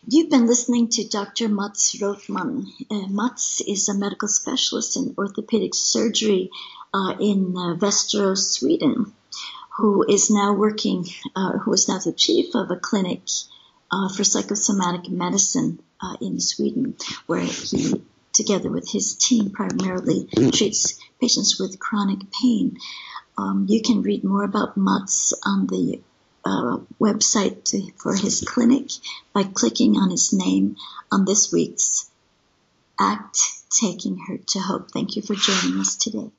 You've 0.07 0.29
been 0.29 0.45
listening 0.45 0.89
to 0.89 1.07
Dr. 1.07 1.49
Mats 1.49 1.99
Rothman. 1.99 2.67
Uh, 2.91 3.07
Mats 3.07 3.61
is 3.61 3.89
a 3.89 3.95
medical 3.95 4.27
specialist 4.27 4.95
in 4.95 5.15
orthopedic 5.17 5.73
surgery 5.73 6.51
uh, 6.93 7.15
in 7.19 7.55
uh, 7.57 7.73
Västerås, 7.73 8.53
Sweden, 8.59 9.11
who 9.77 10.05
is 10.07 10.29
now 10.29 10.53
working, 10.53 11.07
uh, 11.35 11.57
who 11.57 11.73
is 11.73 11.87
now 11.89 11.97
the 11.97 12.13
chief 12.13 12.53
of 12.53 12.69
a 12.69 12.75
clinic 12.75 13.23
uh, 13.89 14.07
for 14.07 14.23
psychosomatic 14.23 15.09
medicine 15.09 15.79
uh, 15.99 16.15
in 16.21 16.39
Sweden, 16.39 16.93
where 17.25 17.41
he 17.41 17.99
together 18.39 18.71
with 18.71 18.89
his 18.89 19.15
team 19.15 19.49
primarily 19.49 20.25
treats 20.53 20.97
patients 21.19 21.59
with 21.59 21.77
chronic 21.77 22.31
pain. 22.31 22.77
Um, 23.37 23.65
you 23.67 23.81
can 23.81 24.01
read 24.01 24.23
more 24.23 24.43
about 24.43 24.77
Mats 24.77 25.33
on 25.45 25.67
the 25.67 26.01
uh, 26.45 26.77
website 27.01 27.65
to, 27.65 27.91
for 27.97 28.15
his 28.15 28.41
clinic 28.47 28.87
by 29.33 29.43
clicking 29.43 29.97
on 29.97 30.09
his 30.09 30.31
name 30.31 30.77
on 31.11 31.25
this 31.25 31.51
week's 31.51 32.09
Act 32.97 33.39
Taking 33.69 34.17
Hurt 34.17 34.47
to 34.47 34.59
Hope. 34.59 34.91
Thank 34.91 35.17
you 35.17 35.21
for 35.21 35.35
joining 35.35 35.81
us 35.81 35.97
today. 35.97 36.31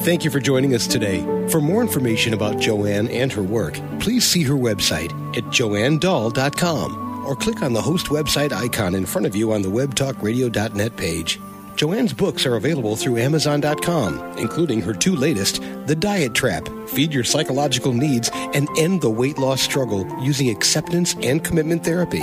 Thank 0.00 0.24
you 0.24 0.30
for 0.30 0.40
joining 0.40 0.74
us 0.74 0.86
today. 0.86 1.20
For 1.50 1.60
more 1.60 1.82
information 1.82 2.32
about 2.32 2.58
Joanne 2.58 3.08
and 3.08 3.30
her 3.32 3.42
work, 3.42 3.74
please 4.00 4.26
see 4.26 4.42
her 4.44 4.54
website 4.54 5.12
at 5.36 5.44
joannedahl.com 5.44 7.26
or 7.26 7.36
click 7.36 7.60
on 7.60 7.74
the 7.74 7.82
host 7.82 8.06
website 8.06 8.50
icon 8.50 8.94
in 8.94 9.04
front 9.04 9.26
of 9.26 9.36
you 9.36 9.52
on 9.52 9.60
the 9.60 9.68
webtalkradio.net 9.68 10.96
page. 10.96 11.38
Joanne's 11.76 12.14
books 12.14 12.46
are 12.46 12.56
available 12.56 12.96
through 12.96 13.18
Amazon.com, 13.18 14.38
including 14.38 14.80
her 14.80 14.94
two 14.94 15.14
latest 15.14 15.60
The 15.86 15.96
Diet 15.96 16.32
Trap 16.32 16.66
Feed 16.88 17.12
Your 17.12 17.24
Psychological 17.24 17.92
Needs 17.92 18.30
and 18.32 18.70
End 18.78 19.02
the 19.02 19.10
Weight 19.10 19.36
Loss 19.36 19.60
Struggle 19.60 20.06
Using 20.22 20.48
Acceptance 20.48 21.14
and 21.22 21.44
Commitment 21.44 21.84
Therapy, 21.84 22.22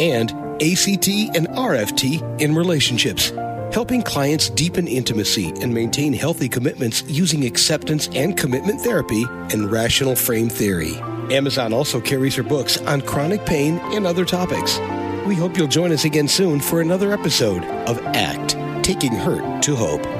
and 0.00 0.30
ACT 0.62 1.08
and 1.34 1.48
RFT 1.48 2.40
in 2.40 2.54
Relationships 2.54 3.32
helping 3.72 4.02
clients 4.02 4.50
deepen 4.50 4.88
intimacy 4.88 5.50
and 5.60 5.72
maintain 5.72 6.12
healthy 6.12 6.48
commitments 6.48 7.02
using 7.06 7.44
acceptance 7.44 8.08
and 8.14 8.36
commitment 8.36 8.80
therapy 8.80 9.24
and 9.52 9.70
relational 9.70 10.16
frame 10.16 10.48
theory. 10.48 10.96
Amazon 11.30 11.72
also 11.72 12.00
carries 12.00 12.34
her 12.34 12.42
books 12.42 12.78
on 12.82 13.00
chronic 13.02 13.44
pain 13.44 13.78
and 13.92 14.06
other 14.06 14.24
topics. 14.24 14.78
We 15.26 15.34
hope 15.34 15.58
you'll 15.58 15.68
join 15.68 15.92
us 15.92 16.04
again 16.04 16.28
soon 16.28 16.60
for 16.60 16.80
another 16.80 17.12
episode 17.12 17.64
of 17.86 18.00
ACT 18.06 18.56
Taking 18.82 19.12
Hurt 19.12 19.62
to 19.62 19.76
Hope. 19.76 20.17